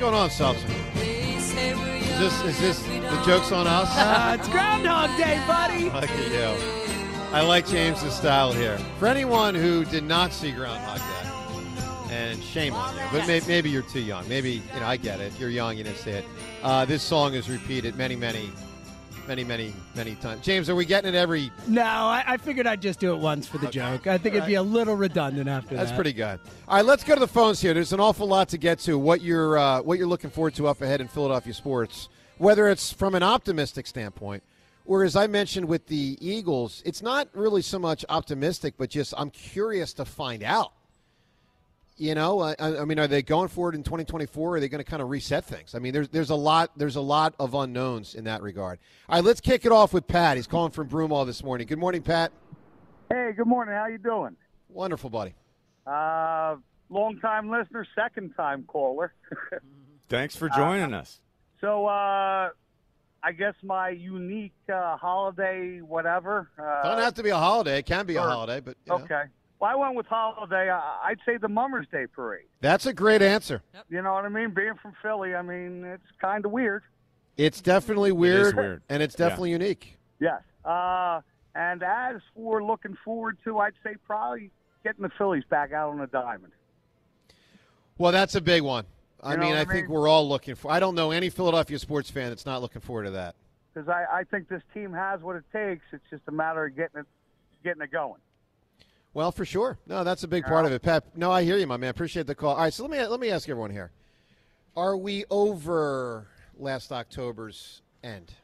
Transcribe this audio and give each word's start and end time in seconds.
going 0.00 0.14
on, 0.14 0.30
Seltzer? 0.30 0.66
Is 0.96 1.52
this 2.18 2.42
is 2.44 2.60
this 2.60 2.82
the 2.82 3.22
jokes 3.26 3.52
on 3.52 3.66
us? 3.66 3.88
Uh, 4.00 4.36
it's 4.38 4.48
Groundhog 4.48 5.14
Day, 5.18 5.42
buddy. 5.46 5.84
Look 5.84 6.08
at 6.08 6.32
you. 6.32 7.34
I 7.34 7.42
like 7.42 7.66
James's 7.66 8.14
style 8.14 8.50
here. 8.50 8.78
For 8.98 9.06
anyone 9.06 9.54
who 9.54 9.84
did 9.84 10.04
not 10.04 10.32
see 10.32 10.52
Groundhog 10.52 10.98
Day, 10.98 12.14
and 12.14 12.42
shame 12.42 12.72
on 12.72 12.94
you, 12.94 13.02
but 13.12 13.26
may, 13.26 13.40
maybe 13.46 13.68
you're 13.68 13.82
too 13.82 14.00
young. 14.00 14.26
Maybe 14.26 14.62
you 14.74 14.80
know 14.80 14.86
I 14.86 14.96
get 14.96 15.20
it. 15.20 15.38
You're 15.38 15.50
young, 15.50 15.76
you 15.76 15.84
didn't 15.84 15.98
see 15.98 16.12
it. 16.12 16.24
Uh, 16.62 16.86
this 16.86 17.02
song 17.02 17.34
is 17.34 17.50
repeated 17.50 17.94
many, 17.96 18.16
many, 18.16 18.50
many, 19.30 19.44
many, 19.44 19.72
many 19.94 20.16
times. 20.16 20.44
James, 20.44 20.68
are 20.68 20.74
we 20.74 20.84
getting 20.84 21.14
it 21.14 21.16
every? 21.16 21.52
No, 21.68 21.84
I, 21.84 22.24
I 22.26 22.36
figured 22.36 22.66
I'd 22.66 22.82
just 22.82 22.98
do 22.98 23.14
it 23.14 23.18
once 23.20 23.46
for 23.46 23.58
the 23.58 23.68
joke. 23.68 24.08
I 24.08 24.18
think 24.18 24.34
it'd 24.34 24.44
be 24.44 24.56
a 24.56 24.62
little 24.62 24.96
redundant 24.96 25.48
after 25.48 25.76
That's 25.76 25.90
that. 25.90 25.94
pretty 25.94 26.12
good. 26.12 26.40
All 26.66 26.78
right, 26.78 26.84
let's 26.84 27.04
go 27.04 27.14
to 27.14 27.20
the 27.20 27.28
phones 27.28 27.60
here. 27.60 27.72
There's 27.72 27.92
an 27.92 28.00
awful 28.00 28.26
lot 28.26 28.48
to 28.48 28.58
get 28.58 28.80
to. 28.80 28.98
What 28.98 29.20
you're 29.20 29.56
uh, 29.56 29.82
what 29.82 29.98
you're 29.98 30.08
looking 30.08 30.30
forward 30.30 30.56
to 30.56 30.66
up 30.66 30.82
ahead 30.82 31.00
in 31.00 31.06
Philadelphia 31.06 31.54
sports, 31.54 32.08
whether 32.38 32.68
it's 32.68 32.92
from 32.92 33.14
an 33.14 33.22
optimistic 33.22 33.86
standpoint, 33.86 34.42
or 34.84 35.04
as 35.04 35.14
I 35.14 35.28
mentioned 35.28 35.68
with 35.68 35.86
the 35.86 36.18
Eagles, 36.20 36.82
it's 36.84 37.00
not 37.00 37.28
really 37.32 37.62
so 37.62 37.78
much 37.78 38.04
optimistic, 38.08 38.74
but 38.76 38.90
just 38.90 39.14
I'm 39.16 39.30
curious 39.30 39.94
to 39.94 40.04
find 40.04 40.42
out. 40.42 40.72
You 42.00 42.14
know, 42.14 42.40
I, 42.40 42.54
I 42.58 42.86
mean, 42.86 42.98
are 42.98 43.06
they 43.06 43.20
going 43.20 43.48
forward 43.48 43.74
in 43.74 43.82
2024? 43.82 44.48
Or 44.48 44.56
are 44.56 44.60
they 44.60 44.70
going 44.70 44.82
to 44.82 44.90
kind 44.90 45.02
of 45.02 45.10
reset 45.10 45.44
things? 45.44 45.74
I 45.74 45.80
mean, 45.80 45.92
there's 45.92 46.08
there's 46.08 46.30
a 46.30 46.34
lot 46.34 46.70
there's 46.74 46.96
a 46.96 47.00
lot 47.02 47.34
of 47.38 47.52
unknowns 47.52 48.14
in 48.14 48.24
that 48.24 48.40
regard. 48.40 48.78
All 49.06 49.16
right, 49.16 49.24
let's 49.24 49.42
kick 49.42 49.66
it 49.66 49.70
off 49.70 49.92
with 49.92 50.06
Pat. 50.06 50.38
He's 50.38 50.46
calling 50.46 50.70
from 50.70 50.88
Broomall 50.88 51.26
this 51.26 51.44
morning. 51.44 51.66
Good 51.66 51.78
morning, 51.78 52.00
Pat. 52.00 52.32
Hey, 53.10 53.32
good 53.36 53.46
morning. 53.46 53.74
How 53.74 53.86
you 53.86 53.98
doing? 53.98 54.34
Wonderful, 54.70 55.10
buddy. 55.10 55.34
Uh, 55.86 56.56
long 56.88 57.18
time 57.20 57.50
listener, 57.50 57.86
second 57.94 58.32
time 58.34 58.64
caller. 58.66 59.12
Thanks 60.08 60.34
for 60.34 60.48
joining 60.48 60.94
us. 60.94 61.20
so, 61.60 61.84
uh, 61.84 62.48
I 63.22 63.32
guess 63.36 63.54
my 63.62 63.90
unique 63.90 64.54
uh, 64.72 64.96
holiday, 64.96 65.80
whatever. 65.82 66.48
Uh, 66.58 66.82
Don't 66.82 67.02
have 67.02 67.12
to 67.14 67.22
be 67.22 67.28
a 67.28 67.36
holiday. 67.36 67.80
It 67.80 67.84
can 67.84 68.06
be 68.06 68.16
a 68.16 68.22
holiday, 68.22 68.60
but 68.60 68.78
you 68.86 68.98
know. 68.98 69.04
Okay. 69.60 69.66
Well, 69.68 69.70
I 69.70 69.74
went 69.74 69.96
with 69.96 70.06
holiday. 70.06 70.70
I, 70.70 70.98
I'd 71.04 71.18
say 71.26 71.36
the 71.36 71.48
Mummers 71.48 71.86
Day 71.92 72.06
parade. 72.06 72.46
That's 72.60 72.86
a 72.86 72.92
great 72.92 73.22
answer. 73.22 73.62
You 73.88 74.02
know 74.02 74.12
what 74.12 74.24
I 74.24 74.28
mean? 74.28 74.50
Being 74.54 74.74
from 74.80 74.94
Philly, 75.02 75.34
I 75.34 75.42
mean, 75.42 75.84
it's 75.84 76.02
kind 76.20 76.44
of 76.44 76.50
weird. 76.50 76.82
It's 77.36 77.60
definitely 77.60 78.12
weird, 78.12 78.56
weird. 78.56 78.82
and 78.88 79.02
it's 79.02 79.14
Yeah. 79.18 79.26
definitely 79.28 79.52
unique. 79.52 79.98
Yes. 80.18 80.42
Uh, 80.64 81.20
and 81.54 81.82
as 81.82 82.20
for 82.34 82.62
looking 82.62 82.96
forward 83.04 83.38
to, 83.44 83.58
I'd 83.58 83.72
say 83.82 83.96
probably 84.06 84.50
getting 84.84 85.02
the 85.02 85.10
Phillies 85.16 85.44
back 85.48 85.72
out 85.72 85.90
on 85.90 85.98
the 85.98 86.06
diamond. 86.06 86.52
Well, 87.98 88.12
that's 88.12 88.34
a 88.34 88.40
big 88.40 88.62
one. 88.62 88.84
I 89.22 89.32
You 89.32 89.36
know 89.36 89.42
mean, 89.42 89.50
what 89.52 89.58
I 89.58 89.70
I 89.70 89.74
think 89.74 89.88
we're 89.88 90.08
all 90.08 90.26
looking 90.28 90.54
for. 90.54 90.70
I 90.70 90.80
don't 90.80 90.94
know 90.94 91.10
any 91.10 91.28
Philadelphia 91.28 91.78
sports 91.78 92.10
fan 92.10 92.30
that's 92.30 92.46
not 92.46 92.62
looking 92.62 92.80
forward 92.80 93.04
to 93.04 93.10
that. 93.12 93.34
Because 93.74 93.88
I, 93.88 94.04
I 94.20 94.24
think 94.24 94.48
this 94.48 94.62
team 94.72 94.92
has 94.92 95.20
what 95.20 95.36
it 95.36 95.44
takes. 95.52 95.84
It's 95.92 96.02
just 96.10 96.22
a 96.26 96.32
matter 96.32 96.64
of 96.64 96.74
getting 96.74 97.00
it, 97.00 97.06
getting 97.62 97.82
it 97.82 97.90
going. 97.92 98.20
Well, 99.12 99.32
for 99.32 99.44
sure. 99.44 99.78
No, 99.86 100.04
that's 100.04 100.22
a 100.22 100.28
big 100.28 100.44
part 100.44 100.66
of 100.66 100.72
it, 100.72 100.82
Pat. 100.82 101.04
No, 101.16 101.32
I 101.32 101.42
hear 101.42 101.56
you, 101.56 101.66
my 101.66 101.76
man. 101.76 101.90
Appreciate 101.90 102.26
the 102.26 102.34
call. 102.34 102.54
All 102.54 102.62
right, 102.62 102.72
so 102.72 102.84
let 102.84 102.92
me 102.92 103.04
let 103.06 103.20
me 103.20 103.30
ask 103.30 103.48
everyone 103.48 103.70
here: 103.70 103.90
Are 104.76 104.96
we 104.96 105.24
over 105.30 106.28
last 106.56 106.92
October's 106.92 107.82
end? 108.04 108.34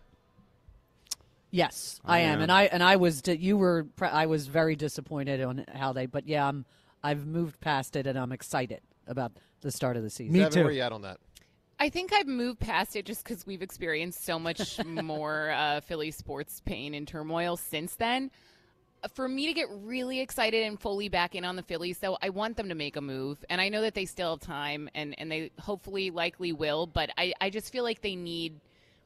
Yes, 1.50 2.00
I 2.04 2.20
am, 2.20 2.34
am. 2.34 2.42
and 2.42 2.52
I 2.52 2.64
and 2.64 2.82
I 2.82 2.96
was 2.96 3.22
you 3.26 3.56
were 3.56 3.86
I 4.00 4.26
was 4.26 4.48
very 4.48 4.74
disappointed 4.74 5.40
on 5.40 5.64
how 5.72 5.92
they, 5.92 6.06
but 6.06 6.26
yeah, 6.26 6.46
I'm 6.46 6.64
I've 7.02 7.26
moved 7.26 7.60
past 7.60 7.94
it 7.94 8.06
and 8.06 8.18
I'm 8.18 8.32
excited 8.32 8.80
about 9.06 9.32
the 9.60 9.70
start 9.70 9.96
of 9.96 10.02
the 10.02 10.10
season. 10.10 10.32
Me 10.32 10.40
Seven, 10.40 10.52
too. 10.52 10.64
Where 10.64 10.72
you 10.72 10.82
at 10.82 10.92
on 10.92 11.02
that? 11.02 11.18
I 11.78 11.88
think 11.88 12.12
I've 12.12 12.26
moved 12.26 12.58
past 12.58 12.96
it 12.96 13.04
just 13.04 13.22
because 13.22 13.46
we've 13.46 13.62
experienced 13.62 14.24
so 14.24 14.38
much 14.38 14.84
more 14.84 15.50
uh, 15.50 15.80
Philly 15.82 16.10
sports 16.10 16.60
pain 16.64 16.94
and 16.94 17.06
turmoil 17.06 17.56
since 17.56 17.94
then. 17.94 18.30
For 19.14 19.28
me 19.28 19.46
to 19.46 19.52
get 19.52 19.68
really 19.70 20.20
excited 20.20 20.64
and 20.64 20.80
fully 20.80 21.08
back 21.08 21.34
in 21.34 21.44
on 21.44 21.56
the 21.56 21.62
Phillies, 21.62 21.98
though, 21.98 22.18
I 22.22 22.30
want 22.30 22.56
them 22.56 22.68
to 22.68 22.74
make 22.74 22.96
a 22.96 23.00
move. 23.00 23.44
And 23.48 23.60
I 23.60 23.68
know 23.68 23.82
that 23.82 23.94
they 23.94 24.04
still 24.04 24.30
have 24.30 24.40
time 24.40 24.88
and, 24.94 25.14
and 25.18 25.30
they 25.30 25.50
hopefully 25.58 26.10
likely 26.10 26.52
will, 26.52 26.86
but 26.86 27.10
I, 27.16 27.32
I 27.40 27.50
just 27.50 27.72
feel 27.72 27.84
like 27.84 28.02
they 28.02 28.16
need 28.16 28.60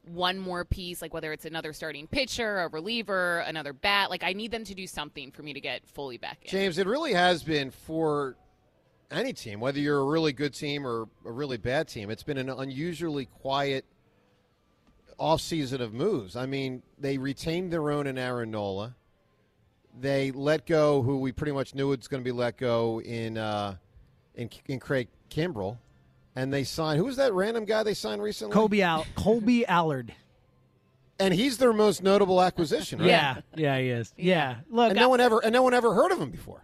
one 0.05 0.39
more 0.39 0.65
piece, 0.65 1.03
like 1.03 1.13
whether 1.13 1.33
it's 1.33 1.45
another 1.45 1.73
starting 1.73 2.07
pitcher, 2.07 2.61
a 2.61 2.69
reliever, 2.69 3.41
another 3.41 3.73
bat. 3.73 4.11
Like, 4.11 4.25
I 4.25 4.33
need 4.33 4.51
them 4.51 4.65
to 4.65 4.75
do 4.75 4.87
something 4.87 5.31
for 5.31 5.43
me 5.43 5.53
to 5.53 5.61
get 5.61 5.87
fully 5.89 6.17
back 6.17 6.39
in. 6.43 6.51
James, 6.51 6.79
it 6.79 6.87
really 6.87 7.13
has 7.13 7.43
been 7.43 7.71
for 7.71 8.37
any 9.11 9.33
team, 9.33 9.61
whether 9.61 9.79
you're 9.79 10.01
a 10.01 10.05
really 10.05 10.33
good 10.33 10.55
team 10.55 10.87
or 10.87 11.09
a 11.25 11.33
really 11.33 11.57
bad 11.57 11.89
team. 11.89 12.11
It's 12.11 12.23
been 12.23 12.39
an 12.39 12.49
unusually 12.49 13.27
quiet 13.27 13.85
offseason 15.19 15.81
of 15.81 15.93
moves. 15.93 16.37
I 16.37 16.47
mean, 16.47 16.83
they 16.99 17.19
retained 17.19 17.73
their 17.73 17.91
own 17.91 18.07
in 18.07 18.17
Aaron 18.17 18.51
Nola. 18.51 18.97
They 19.99 20.31
let 20.31 20.67
go 20.67 21.03
who 21.03 21.19
we 21.19 21.33
pretty 21.33 21.53
much 21.53 21.75
knew 21.75 21.89
was 21.89 22.09
going 22.09 22.23
to 22.23 22.25
be 22.25 22.33
let 22.33 22.57
go 22.57 23.01
in 23.01 23.37
uh, 23.37 23.77
in, 24.35 24.49
in 24.67 24.79
Craig 24.81 25.09
Kimbrel, 25.31 25.77
and 26.37 26.53
they 26.53 26.65
signed 26.65 26.99
who 26.99 27.05
was 27.07 27.17
that 27.17 27.33
random 27.33 27.65
guy 27.65 27.83
they 27.83 27.95
signed 27.95 28.23
recently? 28.23 28.55
Kolby 28.57 28.81
Al- 28.83 29.05
Kolby 29.17 29.65
Allard. 29.69 30.15
and 31.19 31.35
he's 31.35 31.59
their 31.59 31.73
most 31.73 32.03
notable 32.03 32.41
acquisition, 32.41 32.99
right? 33.01 33.09
Yeah, 33.09 33.41
yeah, 33.57 33.79
he 33.79 33.89
is. 33.91 34.15
Yeah, 34.17 34.57
look, 34.71 34.91
and 34.91 34.99
I- 34.99 35.03
no 35.03 35.09
one 35.09 35.21
ever 35.21 35.41
and 35.45 35.53
no 35.53 35.63
one 35.63 35.75
ever 35.75 35.93
heard 35.93 36.13
of 36.13 36.21
him 36.21 36.31
before. 36.31 36.63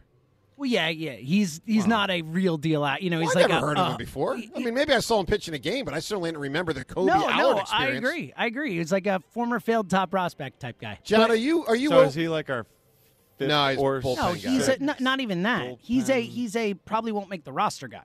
well, 0.56 0.70
yeah, 0.70 0.88
yeah. 0.88 1.12
He's 1.12 1.60
he's 1.66 1.86
not 1.86 2.08
a 2.10 2.22
real 2.22 2.56
deal. 2.56 2.82
Out, 2.84 3.02
you 3.02 3.10
know, 3.10 3.18
he's 3.20 3.34
Well, 3.34 3.38
I 3.38 3.40
like 3.42 3.50
never 3.50 3.66
a, 3.66 3.68
heard 3.68 3.78
of 3.78 3.86
uh, 3.86 3.90
him 3.90 3.96
before. 3.98 4.36
I 4.36 4.58
mean, 4.60 4.72
maybe 4.72 4.94
I 4.94 5.00
saw 5.00 5.20
him 5.20 5.26
pitch 5.26 5.48
in 5.48 5.52
a 5.54 5.58
game, 5.58 5.84
but 5.84 5.92
I 5.92 5.98
certainly 5.98 6.28
didn't 6.30 6.40
remember 6.42 6.72
the 6.72 6.84
Kobe 6.84 7.12
No, 7.12 7.28
Allard 7.28 7.56
no, 7.56 7.60
experience. 7.62 8.06
I 8.06 8.08
agree. 8.08 8.32
I 8.36 8.46
agree. 8.46 8.78
He's 8.78 8.92
like 8.92 9.06
a 9.06 9.20
former 9.32 9.60
failed 9.60 9.90
top 9.90 10.10
prospect 10.12 10.60
type 10.60 10.80
guy. 10.80 10.98
Jon, 11.04 11.30
are 11.30 11.34
you 11.36 11.66
are 11.66 11.76
you? 11.76 11.90
So 11.90 11.98
o- 11.98 12.02
is 12.04 12.14
he 12.14 12.28
like 12.28 12.48
our 12.48 12.64
fifth 13.38 13.48
No, 13.48 13.68
he's 13.68 13.78
or 13.78 14.00
bullpen 14.00 14.16
No, 14.16 14.22
guy. 14.22 14.34
he's 14.34 14.62
a, 14.62 14.64
sixth? 14.64 14.80
not, 14.80 15.00
not 15.00 15.20
even 15.20 15.42
that. 15.44 15.76
He's 15.80 16.08
a 16.10 16.20
he's 16.20 16.56
a 16.56 16.74
probably 16.74 17.12
won't 17.12 17.28
make 17.30 17.44
the 17.44 17.52
roster 17.52 17.88
guy. 17.88 18.02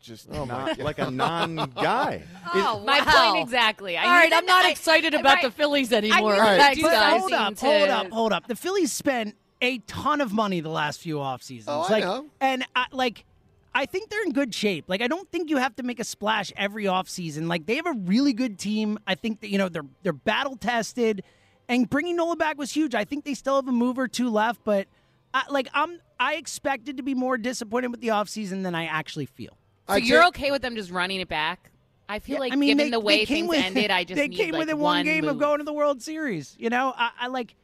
just 0.00 0.28
Oh, 0.32 0.44
not 0.44 0.78
like 0.78 0.98
a 0.98 1.10
non-guy. 1.10 2.22
Oh, 2.54 2.82
My 2.86 3.00
wow. 3.00 3.32
point 3.32 3.42
exactly. 3.44 3.96
I 3.96 4.04
All 4.04 4.10
right, 4.10 4.32
I'm 4.32 4.46
not 4.46 4.64
I- 4.64 4.70
excited 4.70 5.14
about 5.14 5.34
right. 5.36 5.44
the 5.44 5.50
Phillies 5.50 5.92
anymore. 5.92 6.16
I 6.16 6.20
need 6.20 6.40
All 6.40 6.40
right. 6.40 6.56
them 6.58 6.70
to 6.70 6.76
do 6.76 6.82
But 6.82 6.92
something 6.94 7.20
hold 7.20 7.32
up, 7.32 7.54
to- 7.56 7.66
hold 7.66 7.88
up, 7.90 8.10
hold 8.10 8.32
up. 8.32 8.46
The 8.48 8.56
Phillies 8.56 8.92
spent 8.92 9.36
a 9.62 9.78
ton 9.80 10.20
of 10.22 10.32
money 10.32 10.60
the 10.60 10.70
last 10.70 11.00
few 11.00 11.20
off 11.20 11.42
seasons. 11.42 11.68
Oh, 11.68 11.94
I 11.94 12.00
know. 12.00 12.26
And 12.40 12.64
I, 12.74 12.86
like, 12.92 13.26
I 13.74 13.84
think 13.86 14.08
they're 14.08 14.22
in 14.24 14.32
good 14.32 14.54
shape. 14.54 14.86
Like, 14.88 15.02
I 15.02 15.06
don't 15.06 15.30
think 15.30 15.50
you 15.50 15.58
have 15.58 15.76
to 15.76 15.82
make 15.82 16.00
a 16.00 16.04
splash 16.04 16.50
every 16.56 16.86
off 16.88 17.08
season. 17.08 17.46
Like, 17.46 17.66
they 17.66 17.76
have 17.76 17.86
a 17.86 17.92
really 18.04 18.32
good 18.32 18.58
team. 18.58 18.98
I 19.06 19.14
think 19.16 19.40
that 19.42 19.48
you 19.50 19.58
know 19.58 19.68
they're 19.68 19.84
they're 20.02 20.12
battle 20.14 20.56
tested, 20.56 21.22
and 21.70 21.88
bringing 21.88 22.16
Nola 22.16 22.36
back 22.36 22.58
was 22.58 22.70
huge. 22.72 22.94
I 22.94 23.04
think 23.04 23.24
they 23.24 23.34
still 23.34 23.56
have 23.56 23.68
a 23.68 23.72
move 23.72 23.98
or 23.98 24.08
two 24.08 24.28
left, 24.28 24.60
but 24.64 24.86
I, 25.32 25.44
like 25.50 25.68
I'm 25.72 26.00
I 26.18 26.34
expected 26.34 26.98
to 26.98 27.02
be 27.02 27.14
more 27.14 27.38
disappointed 27.38 27.90
with 27.90 28.00
the 28.00 28.10
off 28.10 28.28
season 28.28 28.62
than 28.62 28.74
I 28.74 28.84
actually 28.86 29.26
feel. 29.26 29.56
So 29.88 29.94
I 29.94 29.96
you're 29.98 30.20
can't- 30.22 30.36
okay 30.36 30.50
with 30.50 30.62
them 30.62 30.74
just 30.76 30.90
running 30.90 31.20
it 31.20 31.28
back? 31.28 31.70
I 32.08 32.18
feel 32.18 32.34
Yeah, 32.34 32.40
like 32.40 32.52
I 32.52 32.56
mean, 32.56 32.76
given 32.76 32.86
they, 32.86 32.90
the 32.90 33.00
way 33.00 33.18
they 33.18 33.26
came 33.26 33.44
things 33.48 33.48
with, 33.50 33.64
ended, 33.76 33.90
I 33.92 34.02
just 34.04 34.16
they 34.16 34.26
need 34.28 34.36
came 34.36 34.50
like 34.52 34.58
within 34.60 34.78
one 34.78 34.96
one 34.98 35.04
game 35.04 35.28
of 35.28 35.38
going 35.38 35.58
to 35.58 35.64
the 35.64 35.72
World 35.72 36.02
Series. 36.02 36.56
You 36.58 36.68
know, 36.68 36.92
I, 36.96 37.10
I 37.20 37.26
like. 37.28 37.54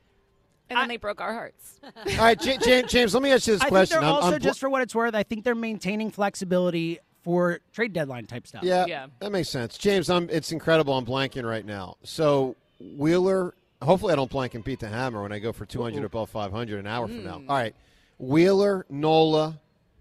and 0.70 0.76
then 0.76 0.84
I- 0.84 0.88
they 0.88 0.96
broke 0.98 1.20
our 1.20 1.32
hearts. 1.32 1.80
All 1.96 2.02
right, 2.18 2.40
James, 2.40 2.64
James, 2.88 3.12
let 3.12 3.22
me 3.24 3.32
ask 3.32 3.48
you 3.48 3.54
this 3.54 3.60
I 3.62 3.64
think 3.64 3.72
question. 3.72 3.94
they're 3.96 4.04
I'm- 4.06 4.14
also 4.14 4.34
I'm 4.36 4.40
just 4.40 4.60
for 4.60 4.70
what 4.70 4.82
it's 4.82 4.94
worth. 4.94 5.16
I 5.16 5.24
think 5.24 5.42
they're 5.44 5.56
maintaining 5.56 6.12
flexibility 6.12 7.00
for 7.24 7.58
trade 7.72 7.92
deadline 7.92 8.24
type 8.26 8.46
stuff. 8.46 8.62
yeah, 8.62 8.86
Yeah. 8.86 9.06
that 9.18 9.32
makes 9.32 9.48
sense. 9.48 9.76
James, 9.76 10.08
I'm, 10.08 10.30
it's 10.30 10.52
incredible. 10.52 10.96
I'm 10.96 11.04
blanking 11.04 11.44
right 11.44 11.66
now. 11.66 11.96
So 12.04 12.54
Wheeler, 12.78 13.52
hopefully 13.82 14.12
I 14.12 14.16
don't 14.16 14.30
blank 14.30 14.54
and 14.54 14.64
beat 14.64 14.80
the 14.80 14.88
hammer 14.88 15.22
when 15.22 15.32
I 15.32 15.38
go 15.38 15.52
for 15.52 15.66
200 15.66 16.02
above 16.04 16.30
500 16.30 16.78
an 16.80 16.86
hour 16.86 17.06
from 17.08 17.24
now. 17.24 17.38
Hmm. 17.38 17.50
All 17.50 17.56
right, 17.56 17.74
Wheeler, 18.18 18.86
Nola, 18.88 19.60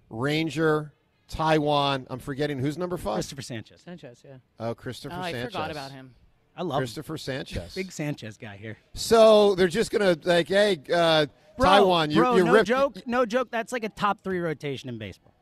Ranger, 0.09 0.93
Taijuan. 1.29 2.05
I'm 2.09 2.19
forgetting 2.19 2.59
who's 2.59 2.77
number 2.77 2.97
five. 2.97 3.15
Christopher 3.15 3.41
Sanchez. 3.41 3.81
Sanchez, 3.81 4.23
yeah. 4.25 4.37
Oh, 4.59 4.73
Christopher 4.73 5.15
Oh, 5.17 5.21
I 5.21 5.31
Sanchez. 5.31 5.51
forgot 5.53 5.71
about 5.71 5.91
him. 5.91 6.13
I 6.57 6.61
love 6.63 6.77
him. 6.77 6.81
Christopher 6.81 7.17
Sanchez. 7.17 7.75
big 7.75 7.91
Sanchez 7.91 8.37
guy 8.37 8.55
here. 8.57 8.77
So 8.93 9.55
they're 9.55 9.67
just 9.67 9.91
gonna 9.91 10.17
like, 10.23 10.47
hey, 10.47 10.79
uh, 10.93 11.25
Bro, 11.57 11.69
Taijuan, 11.69 12.09
you, 12.11 12.15
bro, 12.21 12.35
you 12.37 12.43
no 12.45 12.53
ripped. 12.53 12.67
joke, 12.67 13.07
no 13.07 13.25
joke. 13.25 13.49
That's 13.51 13.71
like 13.71 13.83
a 13.83 13.89
top 13.89 14.23
three 14.23 14.39
rotation 14.39 14.89
in 14.89 14.97
baseball. 14.97 15.33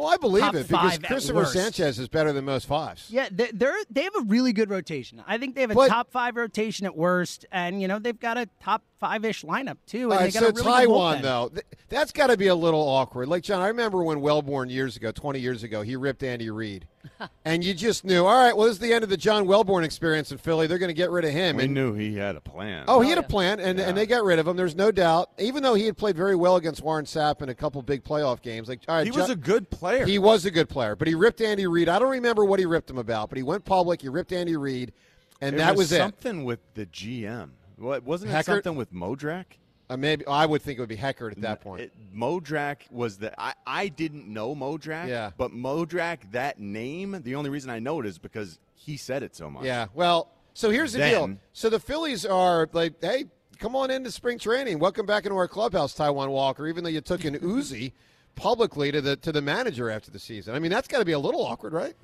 Oh, 0.00 0.06
I 0.06 0.16
believe 0.16 0.44
it 0.54 0.66
because 0.66 0.98
Christopher. 0.98 1.44
Sanchez 1.44 1.98
is 1.98 2.08
better 2.08 2.32
than 2.32 2.44
most 2.46 2.66
fives. 2.66 3.10
Yeah, 3.10 3.28
they- 3.30 3.50
they're 3.52 3.76
they 3.90 4.02
have 4.04 4.14
a 4.16 4.22
really 4.22 4.52
good 4.54 4.70
rotation. 4.70 5.22
I 5.26 5.36
think 5.36 5.54
they 5.54 5.60
have 5.60 5.70
a 5.70 5.74
But- 5.74 5.88
top 5.88 6.10
five 6.10 6.36
rotation 6.36 6.86
at 6.86 6.96
worst, 6.96 7.44
and 7.52 7.82
you 7.82 7.88
know 7.88 7.98
they've 7.98 8.18
got 8.18 8.38
a 8.38 8.48
top 8.62 8.82
five 9.00 9.24
ish 9.24 9.42
lineup 9.42 9.78
too. 9.86 10.04
And 10.04 10.12
All 10.12 10.18
they 10.18 10.24
right, 10.26 10.32
got 10.32 10.42
so 10.42 10.48
a 10.48 10.52
really 10.52 10.86
Taijuan 10.86 11.22
though, 11.22 11.48
th- 11.48 11.64
that's 11.88 12.12
got 12.12 12.28
to 12.28 12.36
be 12.36 12.46
a 12.48 12.54
little 12.54 12.80
awkward. 12.80 13.28
Like 13.28 13.42
Jon, 13.42 13.60
I 13.60 13.68
remember 13.68 14.04
when 14.04 14.18
Welbourn 14.18 14.70
years 14.70 14.96
ago, 14.96 15.10
twenty 15.10 15.40
years 15.40 15.62
ago, 15.62 15.82
he 15.82 15.96
ripped 15.96 16.22
Andy 16.22 16.50
Reid, 16.50 16.86
and 17.44 17.64
you 17.64 17.74
just 17.74 18.04
knew, 18.04 18.24
all 18.24 18.44
right, 18.44 18.56
well, 18.56 18.66
this 18.66 18.74
is 18.74 18.78
the 18.78 18.92
end 18.92 19.02
of 19.02 19.10
the 19.10 19.16
John 19.16 19.46
Welbourn 19.46 19.82
experience 19.82 20.30
in 20.30 20.38
Philly. 20.38 20.66
They're 20.66 20.78
going 20.78 20.90
to 20.90 20.94
get 20.94 21.10
rid 21.10 21.24
of 21.24 21.32
him. 21.32 21.56
We 21.56 21.64
and, 21.64 21.74
knew 21.74 21.94
he 21.94 22.16
had 22.16 22.36
a 22.36 22.40
plan. 22.40 22.84
Oh, 22.86 23.00
he 23.00 23.08
had 23.08 23.18
a 23.18 23.24
oh, 23.24 23.28
plan, 23.28 23.58
and, 23.58 23.80
and 23.80 23.96
they 23.96 24.06
got 24.06 24.22
rid 24.22 24.38
of 24.38 24.46
him. 24.46 24.56
There's 24.56 24.76
no 24.76 24.92
doubt. 24.92 25.30
Even 25.38 25.62
though 25.62 25.74
he 25.74 25.86
had 25.86 25.96
played 25.96 26.16
very 26.16 26.36
well 26.36 26.56
against 26.56 26.82
Warren 26.82 27.06
Sapp 27.06 27.42
in 27.42 27.48
a 27.48 27.54
couple 27.54 27.80
big 27.82 28.04
playoff 28.04 28.42
games, 28.42 28.68
like 28.68 28.80
all 28.86 28.96
right, 28.96 29.06
he 29.06 29.10
was 29.10 29.30
a 29.30 29.36
good 29.36 29.70
player. 29.70 30.04
He 30.04 30.18
was 30.18 30.44
a 30.44 30.50
good 30.50 30.68
player, 30.68 30.94
but 30.94 31.08
he 31.08 31.14
ripped 31.14 31.40
Andy 31.40 31.66
Reid. 31.66 31.88
I 31.88 31.98
don't 31.98 32.10
remember 32.10 32.44
what 32.44 32.58
he 32.58 32.66
ripped 32.66 32.90
him 32.90 32.98
about, 32.98 33.30
but 33.30 33.38
he 33.38 33.42
went 33.42 33.64
public. 33.64 34.02
He 34.02 34.08
ripped 34.08 34.32
Andy 34.32 34.56
Reid, 34.56 34.92
and 35.40 35.54
It 35.54 35.58
that 35.58 35.76
was, 35.76 35.90
it. 35.90 35.96
something 35.96 36.44
with 36.44 36.60
the 36.74 36.86
GM. 36.86 37.50
What 37.80 38.04
wasn't 38.04 38.30
it 38.30 38.34
Heckert? 38.34 38.44
something 38.64 38.76
with 38.76 38.92
Modrak? 38.92 39.44
Uh, 39.88 39.96
maybe 39.96 40.24
I 40.26 40.46
would 40.46 40.62
think 40.62 40.78
it 40.78 40.82
would 40.82 40.88
be 40.88 40.96
Heckert 40.96 41.32
at 41.32 41.40
that 41.40 41.60
point. 41.60 41.80
It, 41.80 41.92
Modrak 42.14 42.90
was 42.92 43.16
the 43.18 43.38
I, 43.40 43.54
I 43.66 43.88
didn't 43.88 44.28
know 44.28 44.54
Modrak. 44.54 45.08
Yeah. 45.08 45.30
But 45.36 45.50
Modrak, 45.50 46.30
that 46.32 46.60
name, 46.60 47.20
the 47.24 47.34
only 47.34 47.50
reason 47.50 47.70
I 47.70 47.80
know 47.80 47.98
it 48.00 48.06
is 48.06 48.18
because 48.18 48.60
he 48.74 48.96
said 48.96 49.22
it 49.22 49.34
so 49.34 49.50
much. 49.50 49.64
Yeah. 49.64 49.86
Well, 49.94 50.30
so 50.54 50.70
here's 50.70 50.92
the 50.92 50.98
Then- 50.98 51.10
deal. 51.30 51.38
So 51.52 51.70
the 51.70 51.80
Phillies 51.80 52.24
are 52.24 52.68
like, 52.72 52.94
hey, 53.00 53.24
come 53.58 53.74
on 53.74 53.90
into 53.90 54.10
spring 54.12 54.38
training. 54.38 54.78
Welcome 54.78 55.06
back 55.06 55.24
into 55.24 55.36
our 55.36 55.48
clubhouse, 55.48 55.94
Taijuan 55.96 56.28
Walker. 56.28 56.68
Even 56.68 56.84
though 56.84 56.90
you 56.90 57.00
took 57.00 57.24
an 57.24 57.38
Uzi 57.40 57.92
publicly 58.36 58.92
to 58.92 59.00
the 59.00 59.16
to 59.16 59.32
the 59.32 59.42
manager 59.42 59.90
after 59.90 60.10
the 60.12 60.20
season. 60.20 60.54
I 60.54 60.60
mean, 60.60 60.70
that's 60.70 60.86
got 60.86 61.00
to 61.00 61.04
be 61.04 61.12
a 61.12 61.18
little 61.18 61.44
awkward, 61.44 61.72
right? 61.72 61.94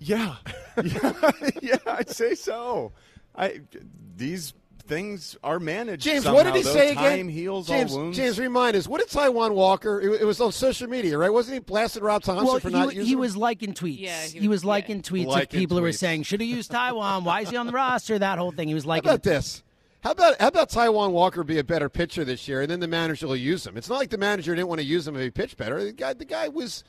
Yeah. 0.00 0.36
yeah. 0.84 1.12
yeah, 1.62 1.76
I'd 1.86 2.10
say 2.10 2.34
so. 2.34 2.92
I 3.34 3.60
these 4.16 4.54
things 4.84 5.36
are 5.44 5.58
managed. 5.60 6.02
James, 6.02 6.24
somehow, 6.24 6.34
what 6.36 6.42
did 6.44 6.56
he 6.56 6.62
though. 6.62 6.72
say 6.72 6.90
again? 6.92 7.18
Time 7.18 7.28
heals 7.28 7.68
James, 7.68 7.92
all 7.92 7.98
wounds. 8.00 8.16
James, 8.18 8.38
remind 8.38 8.76
us. 8.76 8.88
What 8.88 9.00
did 9.00 9.08
Taijuan 9.08 9.54
Walker? 9.54 10.00
It, 10.00 10.22
it 10.22 10.24
was 10.24 10.40
on 10.40 10.52
social 10.52 10.88
media, 10.88 11.16
right? 11.16 11.32
Wasn't 11.32 11.54
he 11.54 11.60
blasted 11.60 12.02
Rob 12.02 12.22
Thomson 12.22 12.46
Well, 12.46 12.58
for 12.58 12.68
he, 12.68 12.74
not 12.74 12.86
wa- 12.86 12.92
using 12.92 13.06
he 13.06 13.16
was 13.16 13.36
liking 13.36 13.74
tweets. 13.74 14.00
Yeah, 14.00 14.20
he 14.22 14.38
he, 14.40 14.48
was- 14.48 14.56
was 14.60 14.64
liking 14.64 15.02
tweets 15.02 15.26
Liking 15.26 15.42
of 15.42 15.60
people 15.60 15.76
who 15.76 15.82
were 15.82 15.92
saying, 15.92 16.24
"Should 16.24 16.40
have 16.40 16.48
used 16.50 16.72
Taijuan. 16.72 17.22
Why 17.24 17.40
is 17.42 17.50
he 17.50 17.56
on 17.56 17.66
the 17.66 17.72
roster?" 17.72 18.18
That 18.18 18.38
whole 18.38 18.52
thing. 18.52 18.68
He 18.68 18.74
was 18.74 18.84
How 18.84 18.88
liking. 18.90 19.08
about 19.10 19.22
this? 19.22 19.62
How 20.02 20.10
about 20.10 20.40
how 20.40 20.48
about 20.48 20.68
Taijuan 20.70 21.12
Walker 21.12 21.44
be 21.44 21.58
a 21.58 21.64
better 21.64 21.88
pitcher 21.88 22.24
this 22.24 22.48
year, 22.48 22.60
and 22.60 22.70
then 22.70 22.80
the 22.80 22.88
manager 22.88 23.28
will 23.28 23.36
use 23.36 23.64
him? 23.64 23.76
It's 23.76 23.88
not 23.88 23.98
like 23.98 24.10
the 24.10 24.18
manager 24.18 24.52
didn't 24.54 24.66
want 24.68 24.80
to 24.80 24.86
use 24.86 25.06
him 25.06 25.14
if 25.14 25.22
he 25.22 25.30
pitched 25.30 25.56
better. 25.56 25.82
The 25.82 25.92
guy, 25.92 26.12
the 26.12 26.24
guy 26.24 26.48
was 26.48 26.82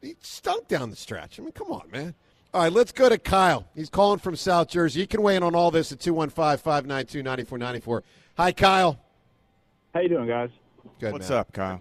he 0.00 0.14
stunk 0.20 0.68
down 0.68 0.90
the 0.90 0.96
stretch. 0.96 1.40
I 1.40 1.42
mean, 1.42 1.50
come 1.52 1.72
on, 1.72 1.90
man. 1.90 2.14
All 2.54 2.62
right, 2.62 2.72
let's 2.72 2.92
go 2.92 3.08
to 3.08 3.16
Kyle. 3.16 3.64
He's 3.74 3.88
calling 3.88 4.18
from 4.18 4.36
South 4.36 4.68
Jersey. 4.68 5.00
You 5.00 5.06
can 5.06 5.22
weigh 5.22 5.36
in 5.36 5.42
on 5.42 5.54
all 5.54 5.70
this 5.70 5.90
at 5.90 6.00
215-592-9494. 6.00 8.02
Hi, 8.36 8.52
Kyle. 8.52 9.00
How 9.94 10.00
you 10.00 10.10
doing, 10.10 10.28
guys? 10.28 10.50
Good, 11.00 11.14
What's 11.14 11.30
man. 11.30 11.38
up, 11.38 11.50
Kyle? 11.54 11.80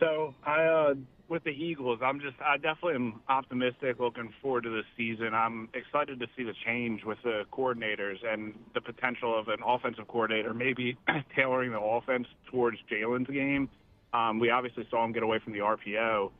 So 0.00 0.34
I, 0.42 0.64
uh, 0.64 0.94
with 1.28 1.44
the 1.44 1.50
Eagles, 1.50 1.98
I'm 2.02 2.18
just, 2.18 2.34
I 2.42 2.56
definitely 2.56 2.94
am 2.94 3.20
optimistic, 3.28 4.00
looking 4.00 4.32
forward 4.40 4.64
to 4.64 4.70
this 4.70 4.86
season. 4.96 5.34
I'm 5.34 5.68
excited 5.74 6.18
to 6.18 6.26
see 6.34 6.44
the 6.44 6.54
change 6.64 7.04
with 7.04 7.18
the 7.22 7.42
coordinators 7.52 8.24
and 8.26 8.54
the 8.72 8.80
potential 8.80 9.38
of 9.38 9.48
an 9.48 9.58
offensive 9.66 10.08
coordinator 10.08 10.54
maybe 10.54 10.96
tailoring 11.36 11.72
the 11.72 11.80
offense 11.80 12.26
towards 12.50 12.78
Jalen's 12.90 13.28
game. 13.28 13.68
Um, 14.14 14.38
we 14.38 14.48
obviously 14.48 14.86
saw 14.90 15.04
him 15.04 15.12
get 15.12 15.22
away 15.22 15.40
from 15.44 15.52
the 15.52 15.58
RPO, 15.58 16.30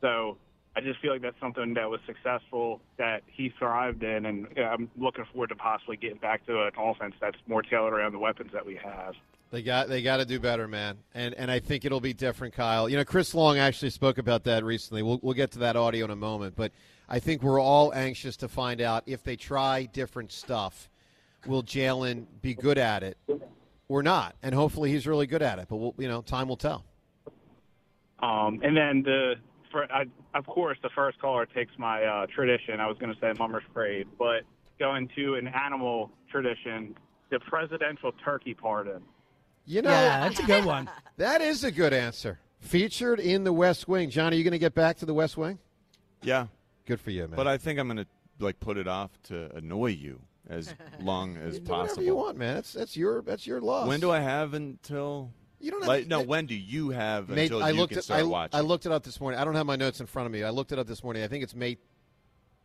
so 0.00 0.36
I 0.78 0.80
just 0.80 1.00
feel 1.00 1.10
like 1.10 1.22
that's 1.22 1.40
something 1.40 1.74
that 1.74 1.90
was 1.90 1.98
successful 2.06 2.80
that 2.98 3.24
he 3.26 3.52
thrived 3.58 4.04
in, 4.04 4.26
and 4.26 4.46
I'm 4.56 4.88
looking 4.96 5.24
forward 5.32 5.48
to 5.48 5.56
possibly 5.56 5.96
getting 5.96 6.18
back 6.18 6.46
to 6.46 6.66
an 6.66 6.70
offense 6.78 7.16
that's 7.20 7.36
more 7.48 7.62
tailored 7.62 7.94
around 7.94 8.12
the 8.12 8.20
weapons 8.20 8.52
that 8.52 8.64
we 8.64 8.76
have. 8.76 9.14
They 9.50 9.62
got 9.62 9.88
they 9.88 10.02
got 10.02 10.18
to 10.18 10.24
do 10.24 10.38
better, 10.38 10.68
man. 10.68 10.98
And 11.14 11.34
and 11.34 11.50
I 11.50 11.58
think 11.58 11.84
it'll 11.84 11.98
be 11.98 12.12
different, 12.12 12.54
Kyle. 12.54 12.88
You 12.88 12.96
know, 12.96 13.04
Chris 13.04 13.34
Long 13.34 13.58
actually 13.58 13.90
spoke 13.90 14.18
about 14.18 14.44
that 14.44 14.62
recently. 14.62 15.02
We'll 15.02 15.18
we'll 15.20 15.34
get 15.34 15.50
to 15.52 15.58
that 15.60 15.74
audio 15.74 16.04
in 16.04 16.12
a 16.12 16.16
moment, 16.16 16.54
but 16.54 16.70
I 17.08 17.18
think 17.18 17.42
we're 17.42 17.60
all 17.60 17.92
anxious 17.92 18.36
to 18.36 18.48
find 18.48 18.80
out 18.80 19.02
if 19.06 19.24
they 19.24 19.34
try 19.34 19.86
different 19.86 20.30
stuff, 20.30 20.88
will 21.44 21.64
Jalen 21.64 22.26
be 22.40 22.54
good 22.54 22.78
at 22.78 23.02
it 23.02 23.18
or 23.88 24.04
not? 24.04 24.36
And 24.44 24.54
hopefully 24.54 24.92
he's 24.92 25.08
really 25.08 25.26
good 25.26 25.42
at 25.42 25.58
it. 25.58 25.66
But 25.68 25.76
we'll, 25.78 25.94
you 25.98 26.06
know, 26.06 26.22
time 26.22 26.46
will 26.46 26.56
tell. 26.56 26.84
Um, 28.20 28.60
and 28.62 28.76
then 28.76 29.02
the, 29.02 29.34
for, 29.78 29.92
I, 29.92 30.04
of 30.34 30.46
course, 30.46 30.78
the 30.82 30.90
first 30.94 31.20
caller 31.20 31.46
takes 31.46 31.72
my 31.78 32.04
uh, 32.04 32.26
tradition. 32.34 32.80
I 32.80 32.86
was 32.86 32.98
going 32.98 33.12
to 33.12 33.20
say 33.20 33.32
Mummer's 33.38 33.62
Parade, 33.72 34.06
but 34.18 34.42
going 34.78 35.08
to 35.16 35.34
an 35.34 35.48
animal 35.48 36.10
tradition, 36.30 36.96
the 37.30 37.38
presidential 37.40 38.12
turkey 38.24 38.54
pardon. 38.54 39.02
You 39.66 39.82
know, 39.82 39.90
yeah, 39.90 40.20
that's 40.20 40.40
a 40.40 40.44
good 40.44 40.64
one. 40.64 40.90
that 41.18 41.40
is 41.40 41.62
a 41.64 41.70
good 41.70 41.92
answer. 41.92 42.38
Featured 42.60 43.20
in 43.20 43.44
the 43.44 43.52
West 43.52 43.86
Wing. 43.86 44.10
Jon, 44.10 44.32
are 44.32 44.36
you 44.36 44.42
going 44.42 44.52
to 44.52 44.58
get 44.58 44.74
back 44.74 44.96
to 44.98 45.06
the 45.06 45.14
West 45.14 45.36
Wing? 45.36 45.58
Yeah. 46.22 46.46
Good 46.86 47.00
for 47.00 47.10
you, 47.10 47.28
man. 47.28 47.36
But 47.36 47.46
I 47.46 47.58
think 47.58 47.78
I'm 47.78 47.86
going 47.86 47.98
to 47.98 48.06
like 48.40 48.58
put 48.60 48.78
it 48.78 48.88
off 48.88 49.10
to 49.24 49.54
annoy 49.54 49.90
you 49.90 50.20
as 50.48 50.74
long 51.00 51.36
as 51.36 51.58
possible. 51.60 51.76
whatever 51.76 51.86
possible. 51.86 52.02
you 52.02 52.16
want, 52.16 52.38
man. 52.38 52.54
That's 52.54 52.72
that's 52.72 52.96
your 52.96 53.22
that's 53.22 53.46
your 53.46 53.60
loss. 53.60 53.86
When 53.86 54.00
do 54.00 54.10
I 54.10 54.20
have 54.20 54.54
until? 54.54 55.30
You 55.60 55.70
don't 55.70 55.80
have 55.80 55.88
like, 55.88 56.06
no. 56.06 56.22
When 56.22 56.46
do 56.46 56.54
you 56.54 56.90
have 56.90 57.30
uh, 57.30 57.34
May, 57.34 57.44
until 57.44 57.62
I 57.62 57.70
you 57.70 57.76
looked 57.76 57.90
can 57.90 57.98
at, 57.98 58.04
start 58.04 58.20
I, 58.20 58.24
watching? 58.24 58.58
I 58.58 58.60
looked 58.60 58.86
it 58.86 58.92
up 58.92 59.02
this 59.02 59.20
morning. 59.20 59.40
I 59.40 59.44
don't 59.44 59.54
have 59.54 59.66
my 59.66 59.76
notes 59.76 60.00
in 60.00 60.06
front 60.06 60.26
of 60.26 60.32
me. 60.32 60.44
I 60.44 60.50
looked 60.50 60.72
it 60.72 60.78
up 60.78 60.86
this 60.86 61.02
morning. 61.02 61.22
I 61.22 61.26
think 61.28 61.42
it's 61.42 61.54
May 61.54 61.78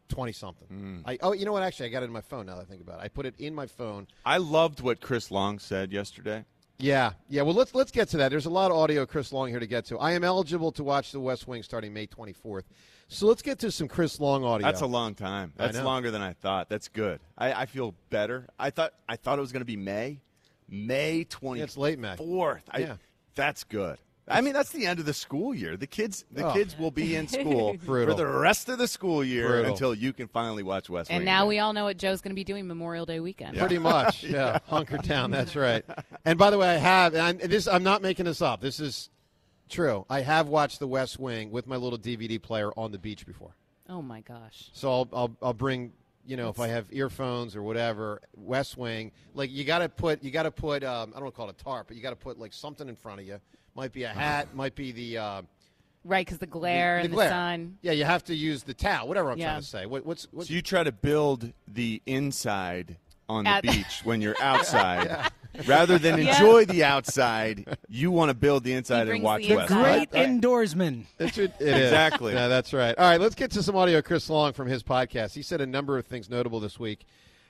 twenty 0.09 0.31
something. 0.31 0.67
Hmm. 0.67 0.99
I 1.05 1.17
oh, 1.21 1.33
you 1.33 1.45
know 1.45 1.53
what? 1.53 1.63
Actually, 1.63 1.87
I 1.87 1.89
got 1.89 2.03
it 2.03 2.07
in 2.07 2.11
my 2.11 2.21
phone. 2.21 2.45
Now 2.45 2.55
that 2.55 2.61
I 2.61 2.65
think 2.65 2.81
about 2.81 2.99
it, 2.99 3.03
I 3.03 3.07
put 3.07 3.25
it 3.25 3.35
in 3.39 3.55
my 3.55 3.65
phone. 3.65 4.07
I 4.25 4.37
loved 4.37 4.81
what 4.81 5.01
Chris 5.01 5.31
Long 5.31 5.59
said 5.59 5.91
yesterday. 5.91 6.45
Yeah, 6.79 7.13
yeah. 7.29 7.43
Well, 7.43 7.53
let's 7.53 7.73
let's 7.73 7.91
get 7.91 8.09
to 8.09 8.17
that. 8.17 8.29
There's 8.29 8.45
a 8.45 8.51
lot 8.51 8.71
of 8.71 8.77
audio, 8.77 9.05
Chris 9.05 9.31
Long, 9.31 9.49
here 9.49 9.59
to 9.59 9.67
get 9.67 9.85
to. 9.85 9.97
I 9.99 10.11
am 10.11 10.23
eligible 10.23 10.71
to 10.73 10.83
watch 10.83 11.11
The 11.11 11.19
West 11.19 11.47
Wing 11.47 11.63
starting 11.63 11.93
May 11.93 12.07
24th. 12.07 12.63
So 13.07 13.27
let's 13.27 13.41
get 13.41 13.59
to 13.59 13.71
some 13.71 13.87
Chris 13.87 14.19
Long 14.19 14.43
audio. 14.43 14.65
That's 14.65 14.81
a 14.81 14.87
long 14.87 15.13
time. 15.13 15.53
That's 15.55 15.79
longer 15.79 16.09
than 16.11 16.21
I 16.21 16.33
thought. 16.33 16.69
That's 16.69 16.87
good. 16.87 17.19
I, 17.37 17.53
I 17.53 17.65
feel 17.67 17.93
better. 18.09 18.47
I 18.57 18.69
thought 18.69 18.93
I 19.07 19.15
thought 19.15 19.37
it 19.37 19.41
was 19.41 19.51
going 19.51 19.61
to 19.61 19.65
be 19.65 19.77
May, 19.77 20.19
May 20.69 21.23
twenty. 21.25 21.59
Yeah, 21.59 21.65
it's 21.65 21.77
late 21.77 21.99
May. 21.99 22.15
Fourth. 22.15 22.63
Yeah. 22.77 22.95
That's 23.35 23.63
good. 23.63 23.97
I 24.25 24.39
mean, 24.39 24.53
that's 24.53 24.69
the 24.69 24.85
end 24.85 24.99
of 25.01 25.05
the 25.05 25.13
school 25.13 25.53
year. 25.53 25.75
The 25.75 25.85
kids, 25.87 26.23
the 26.31 26.47
Oh. 26.47 26.53
kids 26.53 26.77
will 26.79 26.91
be 26.91 27.15
in 27.17 27.27
school 27.27 27.75
for 27.85 28.05
the 28.15 28.25
rest 28.25 28.69
of 28.69 28.77
the 28.77 28.87
school 28.87 29.21
year 29.21 29.47
Brutal. 29.49 29.71
until 29.73 29.93
you 29.93 30.13
can 30.13 30.29
finally 30.29 30.63
watch 30.63 30.89
West 30.89 31.09
Wing. 31.09 31.17
And 31.17 31.21
Wing 31.23 31.25
now 31.25 31.39
again. 31.41 31.49
we 31.49 31.59
all 31.59 31.73
know 31.73 31.83
what 31.83 31.97
Joe's 31.97 32.21
going 32.21 32.31
to 32.31 32.35
be 32.35 32.45
doing 32.45 32.65
Memorial 32.65 33.05
Day 33.05 33.19
weekend. 33.19 33.57
Pretty 33.57 33.77
much, 33.79 34.23
yeah. 34.23 34.59
Hunker 34.67 34.97
down. 34.99 35.29
That's 35.31 35.57
right. 35.57 35.83
And 36.23 36.39
by 36.39 36.51
the 36.51 36.57
way, 36.57 36.69
I 36.69 36.77
have. 36.77 37.13
And 37.15 37.21
I'm, 37.21 37.49
this, 37.49 37.67
I'm 37.67 37.83
not 37.83 38.01
making 38.01 38.23
this 38.23 38.41
up. 38.41 38.61
This 38.61 38.79
is 38.79 39.09
true. 39.67 40.05
I 40.09 40.21
have 40.21 40.47
watched 40.47 40.79
The 40.79 40.87
West 40.87 41.19
Wing 41.19 41.51
with 41.51 41.67
my 41.67 41.75
little 41.75 41.99
DVD 41.99 42.41
player 42.41 42.71
on 42.77 42.93
the 42.93 42.99
beach 42.99 43.25
before. 43.25 43.55
Oh 43.89 44.01
my 44.01 44.21
gosh. 44.21 44.69
So 44.71 44.89
I'll 44.89 45.09
I'll, 45.11 45.37
I'll 45.41 45.53
bring 45.53 45.91
you 46.25 46.37
know 46.37 46.49
if 46.49 46.59
I 46.59 46.67
have 46.69 46.87
earphones 46.91 47.55
or 47.55 47.63
whatever 47.63 48.21
West 48.35 48.77
Wing 48.77 49.11
like 49.33 49.51
you 49.51 49.63
got 49.63 49.79
to 49.79 49.89
put 49.89 50.23
you 50.23 50.31
got 50.31 50.43
to 50.43 50.51
put 50.51 50.83
um, 50.83 51.09
I 51.11 51.15
don't 51.15 51.23
want 51.23 51.33
to 51.33 51.37
call 51.37 51.49
it 51.49 51.55
a 51.59 51.63
tarp 51.63 51.87
but 51.87 51.97
you 51.97 52.03
got 52.03 52.11
to 52.11 52.15
put 52.15 52.39
like 52.39 52.53
something 52.53 52.87
in 52.87 52.95
front 52.95 53.19
of 53.21 53.27
you. 53.27 53.39
Might 53.75 53.91
be 53.91 54.03
a 54.03 54.09
hat. 54.09 54.53
Might 54.55 54.75
be 54.75 54.91
the 54.91 55.17
uh, 55.17 55.41
Right, 56.05 56.25
because 56.25 56.37
the 56.37 56.45
glare 56.47 56.97
the 56.99 57.05
and 57.05 57.13
glare. 57.13 57.29
the 57.29 57.33
sun. 57.33 57.77
Yeah, 57.81 57.93
you 57.93 58.03
have 58.03 58.23
to 58.25 58.35
use 58.35 58.63
the 58.63 58.73
towel. 58.73 59.07
Whatever 59.07 59.31
I'm 59.31 59.37
Yeah. 59.37 59.51
trying 59.51 59.61
to 59.61 59.67
say. 59.67 59.85
What, 59.85 60.05
what's 60.05 60.27
what's 60.31 60.49
So 60.49 60.53
you 60.53 60.61
try 60.61 60.83
to 60.83 60.91
build 60.91 61.53
the 61.67 62.01
inside 62.05 62.97
on 63.29 63.43
the 63.45 63.49
At- 63.49 63.63
beach 63.63 64.01
when 64.03 64.21
you're 64.21 64.35
outside. 64.41 65.31
Rather 65.67 65.99
than 65.99 66.19
Yeah. 66.19 66.33
enjoy 66.33 66.65
the 66.65 66.83
outside, 66.83 67.77
you 67.87 68.09
want 68.09 68.29
to 68.29 68.33
build 68.33 68.63
the 68.63 68.73
inside 68.73 69.07
and 69.07 69.21
watch 69.21 69.47
the 69.47 69.55
West. 69.55 69.69
inside. 69.71 69.83
Wing. 69.83 70.09
Great 70.09 70.41
indoorsman. 70.41 71.03
It 71.19 71.33
should- 71.33 71.53
it 71.59 71.67
is. 71.67 71.83
Exactly. 71.83 72.33
Yeah, 72.33 72.47
that's 72.47 72.73
right. 72.73 72.97
All 72.97 73.07
right, 73.07 73.21
let's 73.21 73.35
get 73.35 73.51
to 73.51 73.61
some 73.61 73.75
audio. 73.75 74.01
Chris 74.01 74.29
Long 74.29 74.53
from 74.53 74.67
his 74.67 74.81
podcast. 74.81 75.33
He 75.35 75.41
said 75.43 75.61
a 75.61 75.67
number 75.67 75.97
of 75.99 76.05
things 76.07 76.29
notable 76.29 76.59
this 76.59 76.79
week 76.79 77.05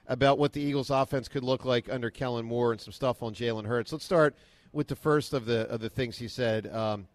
about 0.08 0.38
what 0.38 0.51
the 0.51 0.60
Eagles' 0.62 0.89
offense 0.89 1.30
could 1.30 1.44
look 1.46 1.63
like 1.63 1.89
under 1.89 2.10
Kellen 2.10 2.46
Moore 2.46 2.74
and 2.74 2.82
some 2.82 2.92
stuff 2.92 3.24
on 3.24 3.34
Jalen 3.34 3.65
Hurts. 3.65 3.94
Let's 3.94 4.03
start 4.03 4.36
with 4.74 4.88
the 4.89 4.98
first 4.98 5.32
of 5.34 5.46
the 5.46 5.62
of 5.70 5.80
the 5.80 5.89
things 5.89 6.18
he 6.18 6.27
said. 6.27 6.68
Um, 6.75 7.08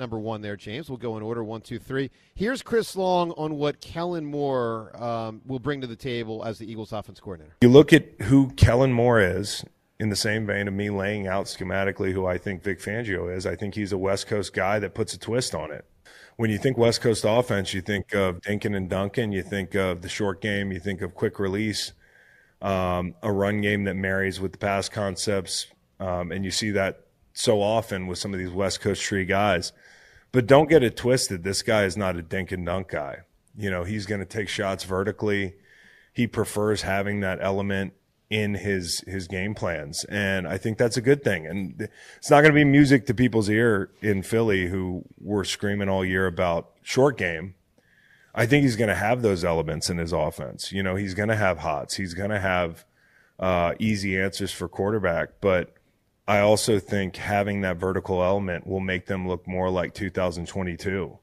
number 0.00 0.18
one 0.18 0.40
there, 0.40 0.56
James. 0.56 0.88
We'll 0.88 0.98
go 0.98 1.16
in 1.16 1.22
order 1.22 1.44
one, 1.44 1.60
two, 1.60 1.78
three. 1.78 2.10
Here's 2.34 2.62
Chris 2.62 2.96
Long 2.96 3.30
on 3.32 3.56
what 3.56 3.80
Kellen 3.80 4.24
Moore 4.24 4.90
um, 5.00 5.42
will 5.46 5.60
bring 5.60 5.80
to 5.82 5.86
the 5.86 5.94
table 5.94 6.42
as 6.44 6.58
the 6.58 6.68
Eagles' 6.68 6.92
offense 6.92 7.20
coordinator. 7.20 7.54
You 7.60 7.68
look 7.68 7.92
at 7.92 8.08
who 8.22 8.50
Kellen 8.52 8.92
Moore 8.92 9.20
is 9.20 9.64
in 10.00 10.08
the 10.08 10.16
same 10.16 10.46
vein 10.46 10.66
of 10.66 10.74
me 10.74 10.90
laying 10.90 11.28
out 11.28 11.44
schematically 11.44 12.12
who 12.12 12.26
I 12.26 12.38
think 12.38 12.62
Vic 12.62 12.80
Fangio 12.80 13.34
is. 13.34 13.46
I 13.46 13.54
think 13.54 13.74
he's 13.74 13.92
a 13.92 13.98
West 13.98 14.26
Coast 14.26 14.54
guy 14.54 14.78
that 14.78 14.94
puts 14.94 15.12
a 15.14 15.18
twist 15.18 15.54
on 15.54 15.70
it. 15.70 15.84
When 16.36 16.50
you 16.50 16.56
think 16.56 16.78
West 16.78 17.02
Coast 17.02 17.24
offense, 17.28 17.74
you 17.74 17.82
think 17.82 18.14
of 18.14 18.40
Dinkin 18.40 18.74
and 18.74 18.88
Duncan, 18.88 19.30
you 19.30 19.42
think 19.42 19.74
of 19.74 20.00
the 20.00 20.08
short 20.08 20.40
game, 20.40 20.72
you 20.72 20.80
think 20.80 21.02
of 21.02 21.14
quick 21.14 21.38
release, 21.38 21.92
um, 22.62 23.14
a 23.22 23.30
run 23.30 23.60
game 23.60 23.84
that 23.84 23.94
marries 23.94 24.40
with 24.40 24.52
the 24.52 24.58
pass 24.58 24.88
concepts, 24.88 25.66
um, 26.00 26.32
and 26.32 26.46
you 26.46 26.50
see 26.50 26.70
that 26.70 27.04
so 27.34 27.60
often 27.60 28.06
with 28.06 28.18
some 28.18 28.32
of 28.32 28.38
these 28.38 28.50
West 28.50 28.80
Coast 28.80 29.02
tree 29.02 29.26
guys. 29.26 29.72
But 30.32 30.46
don't 30.46 30.68
get 30.68 30.82
it 30.82 30.96
twisted. 30.96 31.42
This 31.42 31.62
guy 31.62 31.84
is 31.84 31.96
not 31.96 32.16
a 32.16 32.22
dink 32.22 32.52
and 32.52 32.64
dunk 32.64 32.88
guy. 32.88 33.18
You 33.56 33.70
know, 33.70 33.84
he's 33.84 34.06
going 34.06 34.20
to 34.20 34.26
take 34.26 34.48
shots 34.48 34.84
vertically. 34.84 35.54
He 36.12 36.26
prefers 36.26 36.82
having 36.82 37.20
that 37.20 37.38
element 37.40 37.94
in 38.30 38.54
his 38.54 39.00
his 39.08 39.26
game 39.26 39.54
plans, 39.54 40.04
and 40.04 40.46
I 40.46 40.56
think 40.56 40.78
that's 40.78 40.96
a 40.96 41.00
good 41.00 41.24
thing. 41.24 41.46
And 41.46 41.88
it's 42.16 42.30
not 42.30 42.42
going 42.42 42.52
to 42.52 42.58
be 42.58 42.64
music 42.64 43.06
to 43.06 43.14
people's 43.14 43.48
ear 43.48 43.90
in 44.00 44.22
Philly 44.22 44.68
who 44.68 45.04
were 45.20 45.44
screaming 45.44 45.88
all 45.88 46.04
year 46.04 46.26
about 46.26 46.70
short 46.82 47.18
game. 47.18 47.54
I 48.32 48.46
think 48.46 48.62
he's 48.62 48.76
going 48.76 48.88
to 48.88 48.94
have 48.94 49.22
those 49.22 49.44
elements 49.44 49.90
in 49.90 49.98
his 49.98 50.12
offense. 50.12 50.70
You 50.70 50.84
know, 50.84 50.94
he's 50.94 51.14
going 51.14 51.28
to 51.28 51.36
have 51.36 51.58
hots. 51.58 51.96
He's 51.96 52.14
going 52.14 52.30
to 52.30 52.38
have 52.38 52.84
uh, 53.40 53.74
easy 53.80 54.16
answers 54.18 54.52
for 54.52 54.68
quarterback, 54.68 55.40
but 55.40 55.74
I 56.30 56.38
also 56.42 56.78
think 56.78 57.16
having 57.16 57.62
that 57.62 57.78
vertical 57.78 58.22
element 58.22 58.64
will 58.64 58.78
make 58.78 59.06
them 59.06 59.26
look 59.26 59.48
more 59.48 59.68
like 59.68 59.94
2022. 59.94 61.18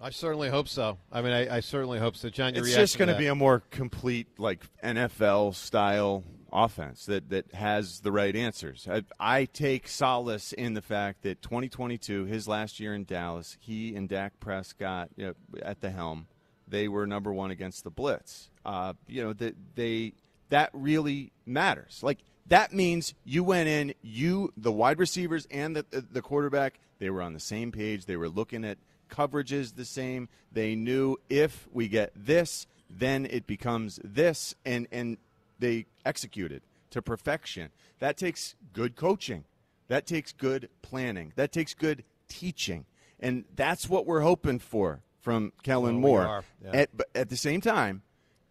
I 0.00 0.10
certainly 0.10 0.50
hope 0.50 0.68
so. 0.68 0.98
I 1.10 1.20
mean, 1.20 1.32
I, 1.32 1.56
I 1.56 1.60
certainly 1.60 1.98
hope 1.98 2.14
so. 2.14 2.30
Jon, 2.30 2.54
your 2.54 2.64
it's 2.64 2.76
just 2.76 2.96
going 2.96 3.08
to 3.08 3.14
to 3.14 3.18
be 3.18 3.26
a 3.26 3.34
more 3.34 3.64
complete, 3.72 4.28
like 4.38 4.62
NFL 4.84 5.56
style 5.56 6.22
offense 6.52 7.06
that 7.06 7.28
that 7.30 7.54
has 7.54 8.02
the 8.02 8.12
right 8.12 8.36
answers. 8.36 8.86
I, 8.88 9.02
I 9.18 9.44
take 9.46 9.88
solace 9.88 10.52
in 10.52 10.74
the 10.74 10.82
fact 10.82 11.22
that 11.22 11.42
2022, 11.42 12.26
his 12.26 12.46
last 12.46 12.78
year 12.78 12.94
in 12.94 13.02
Dallas, 13.02 13.56
he 13.58 13.96
and 13.96 14.08
Dak 14.08 14.38
Prescott 14.38 15.08
you 15.16 15.26
know, 15.26 15.34
at 15.60 15.80
the 15.80 15.90
helm, 15.90 16.28
they 16.68 16.86
were 16.86 17.04
number 17.04 17.32
one 17.32 17.50
against 17.50 17.82
the 17.82 17.90
blitz. 17.90 18.50
Uh, 18.64 18.92
you 19.08 19.24
know 19.24 19.32
that 19.32 19.56
they 19.74 20.12
that 20.50 20.70
really 20.72 21.32
matters. 21.46 21.98
Like 22.04 22.18
that 22.48 22.72
means 22.72 23.14
you 23.24 23.42
went 23.44 23.68
in, 23.68 23.94
you 24.02 24.52
the 24.56 24.72
wide 24.72 24.98
receivers 24.98 25.46
and 25.50 25.76
the, 25.76 25.84
the, 25.90 26.00
the 26.00 26.22
quarterback, 26.22 26.78
they 26.98 27.10
were 27.10 27.22
on 27.22 27.32
the 27.32 27.40
same 27.40 27.72
page. 27.72 28.06
They 28.06 28.16
were 28.16 28.28
looking 28.28 28.64
at 28.64 28.78
coverages 29.10 29.74
the 29.74 29.84
same. 29.84 30.28
They 30.52 30.74
knew 30.74 31.16
if 31.28 31.68
we 31.72 31.88
get 31.88 32.12
this, 32.16 32.66
then 32.88 33.26
it 33.26 33.46
becomes 33.46 33.98
this, 34.04 34.54
and 34.64 34.86
and 34.92 35.16
they 35.58 35.86
executed 36.04 36.62
to 36.90 37.02
perfection. 37.02 37.70
That 37.98 38.16
takes 38.16 38.54
good 38.72 38.96
coaching. 38.96 39.44
That 39.88 40.06
takes 40.06 40.32
good 40.32 40.68
planning. 40.82 41.32
That 41.36 41.52
takes 41.52 41.74
good 41.74 42.04
teaching, 42.28 42.86
and 43.20 43.44
that's 43.54 43.88
what 43.88 44.06
we're 44.06 44.20
hoping 44.20 44.58
for 44.58 45.00
from 45.20 45.52
Kellen 45.62 45.94
Oh, 45.96 45.98
we 45.98 46.02
Moore. 46.02 46.44
yeah. 46.64 46.70
At, 46.72 46.96
but 46.96 47.08
at 47.14 47.28
the 47.28 47.36
same 47.36 47.60
time, 47.60 48.02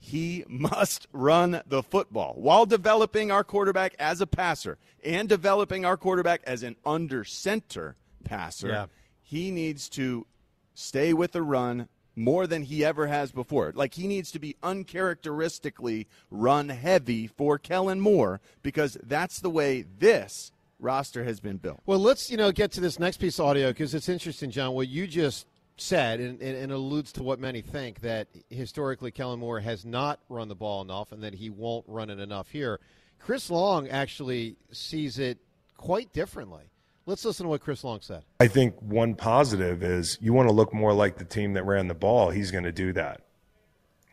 he 0.05 0.43
must 0.47 1.07
run 1.11 1.63
the 1.65 1.81
football 1.81 2.35
while 2.37 2.67
developing 2.67 3.31
our 3.31 3.43
quarterback 3.43 3.95
as 3.97 4.21
a 4.21 4.27
passer 4.27 4.77
and 5.03 5.27
developing 5.27 5.83
our 5.83 5.97
quarterback 5.97 6.41
as 6.45 6.61
an 6.61 6.75
under 6.85 7.23
center 7.23 7.95
passer. 8.23 8.67
Yeah. 8.67 8.85
He 9.23 9.49
needs 9.49 9.89
to 9.89 10.27
stay 10.75 11.11
with 11.13 11.31
the 11.31 11.41
run 11.41 11.87
more 12.15 12.45
than 12.45 12.61
he 12.61 12.85
ever 12.85 13.07
has 13.07 13.31
before. 13.31 13.73
Like 13.75 13.95
he 13.95 14.05
needs 14.05 14.31
to 14.33 14.39
be 14.39 14.55
uncharacteristically 14.61 16.07
run 16.29 16.69
heavy 16.69 17.25
for 17.25 17.57
Kellen 17.57 17.99
Moore 17.99 18.41
because 18.61 18.99
that's 19.01 19.39
the 19.39 19.49
way 19.49 19.85
this 19.97 20.51
roster 20.79 21.23
has 21.23 21.39
been 21.39 21.57
built. 21.57 21.81
Well, 21.87 21.99
let's 21.99 22.29
you 22.29 22.37
know 22.37 22.51
get 22.51 22.71
to 22.73 22.79
this 22.79 22.99
next 22.99 23.17
piece 23.17 23.39
of 23.39 23.45
audio 23.47 23.69
because 23.69 23.95
it's 23.95 24.07
interesting, 24.07 24.51
Jon. 24.51 24.75
What 24.75 24.87
you 24.87 25.07
just 25.07 25.47
said 25.77 26.19
and, 26.19 26.41
and, 26.41 26.71
alludes 26.71 27.11
to 27.11 27.23
what 27.23 27.39
many 27.39 27.61
think 27.61 27.99
that 28.01 28.27
historically 28.49 29.11
Kellen 29.11 29.39
Moore 29.39 29.59
has 29.59 29.85
not 29.85 30.19
run 30.29 30.47
the 30.47 30.55
ball 30.55 30.81
enough 30.81 31.11
and 31.11 31.21
that 31.23 31.33
he 31.33 31.49
won't 31.49 31.85
run 31.87 32.09
it 32.09 32.19
enough 32.19 32.49
here. 32.49 32.79
Chris 33.19 33.49
Long 33.49 33.87
actually 33.89 34.55
sees 34.71 35.19
it 35.19 35.37
quite 35.75 36.13
differently. 36.13 36.63
Let's 37.05 37.25
listen 37.25 37.43
to 37.43 37.49
what 37.49 37.61
Chris 37.61 37.83
Long 37.83 37.99
said. 38.01 38.23
I 38.39 38.47
think 38.47 38.81
one 38.81 39.15
positive 39.15 39.83
is 39.83 40.17
you 40.21 40.33
want 40.33 40.47
to 40.47 40.53
look 40.53 40.73
more 40.73 40.93
like 40.93 41.17
the 41.17 41.25
team 41.25 41.53
that 41.53 41.63
ran 41.63 41.87
the 41.87 41.93
ball. 41.93 42.29
He's 42.29 42.51
going 42.51 42.63
to 42.63 42.71
do 42.71 42.93
that. 42.93 43.21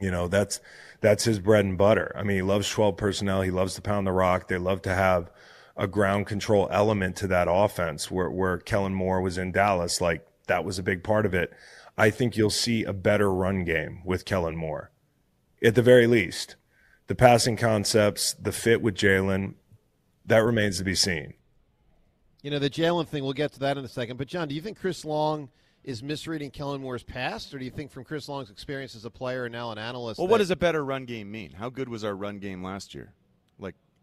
You 0.00 0.11
know, 0.11 0.26
that's 0.26 0.61
that's 1.00 1.25
his 1.25 1.38
bread 1.38 1.64
and 1.64 1.78
butter. 1.78 2.12
I 2.16 2.25
mean, 2.25 2.37
he 2.37 2.42
loves 2.42 2.69
12 2.69 2.97
personnel. 2.97 3.42
He 3.42 3.50
loves 3.50 3.75
to 3.76 3.83
pound 3.83 4.07
the 4.07 4.12
rock. 4.12 4.49
They 4.49 4.59
love 4.59 4.83
to 4.83 4.95
have 4.95 5.31
a 5.76 5.87
ground 5.87 6.26
control 6.26 6.69
element 6.71 7.16
to 7.16 7.26
that 7.28 7.47
offense 7.49 8.11
where, 8.11 8.31
where 8.31 8.59
Kellen 8.59 8.95
Moore 8.95 9.21
was 9.21 9.38
in 9.38 9.52
Dallas. 9.52 10.00
Like, 10.00 10.26
that 10.52 10.66
was 10.66 10.78
a 10.78 10.82
big 10.82 11.02
part 11.02 11.25
of 11.25 11.32
it. 11.32 11.50
I 11.97 12.11
think 12.11 12.37
you'll 12.37 12.50
see 12.50 12.85
a 12.85 12.92
better 12.92 13.32
run 13.32 13.64
game 13.64 14.02
with 14.04 14.26
Kellen 14.26 14.54
Moore, 14.54 14.90
at 15.64 15.75
the 15.75 15.82
very 15.82 16.06
least. 16.06 16.56
The 17.06 17.14
passing 17.14 17.56
concepts, 17.56 18.35
the 18.35 18.52
fit 18.52 18.82
with 18.82 18.94
Jalen, 18.94 19.54
that 20.26 20.44
remains 20.44 20.76
to 20.76 20.85
be 20.85 20.94
seen. 20.94 21.32
You 22.42 22.50
know, 22.50 22.59
the 22.59 22.68
Jalen 22.68 23.09
thing, 23.09 23.25
we'll 23.25 23.32
get 23.32 23.52
to 23.54 23.61
that 23.61 23.78
in 23.78 23.85
a 23.85 23.88
second. 23.88 24.18
But, 24.18 24.28
Jon, 24.28 24.47
do 24.47 24.54
you 24.54 24.61
think 24.61 24.78
Chris 24.78 25.06
Long 25.06 25.49
is 25.85 26.02
misreading 26.02 26.50
Kellen 26.50 26.82
Moore's 26.82 27.02
past, 27.02 27.54
or 27.54 27.59
do 27.59 27.64
you 27.64 27.71
think 27.71 27.90
from 27.90 28.04
Chris 28.04 28.28
Long's 28.28 28.50
experience 28.50 28.94
as 28.94 29.06
a 29.06 29.11
player 29.11 29.47
and 29.47 29.52
now 29.52 29.71
an 29.73 29.78
analyst? 29.78 30.18
Well, 30.18 30.28
what 30.28 30.38
does 30.38 30.50
a 30.50 30.56
better 30.56 30.85
run 30.85 31.06
game 31.06 31.30
mean? 31.30 31.52
How 31.52 31.71
good 31.71 31.88
was 31.88 32.04
our 32.04 32.14
run 32.14 32.40
game 32.40 32.62
last 32.62 32.94
year? 32.94 33.14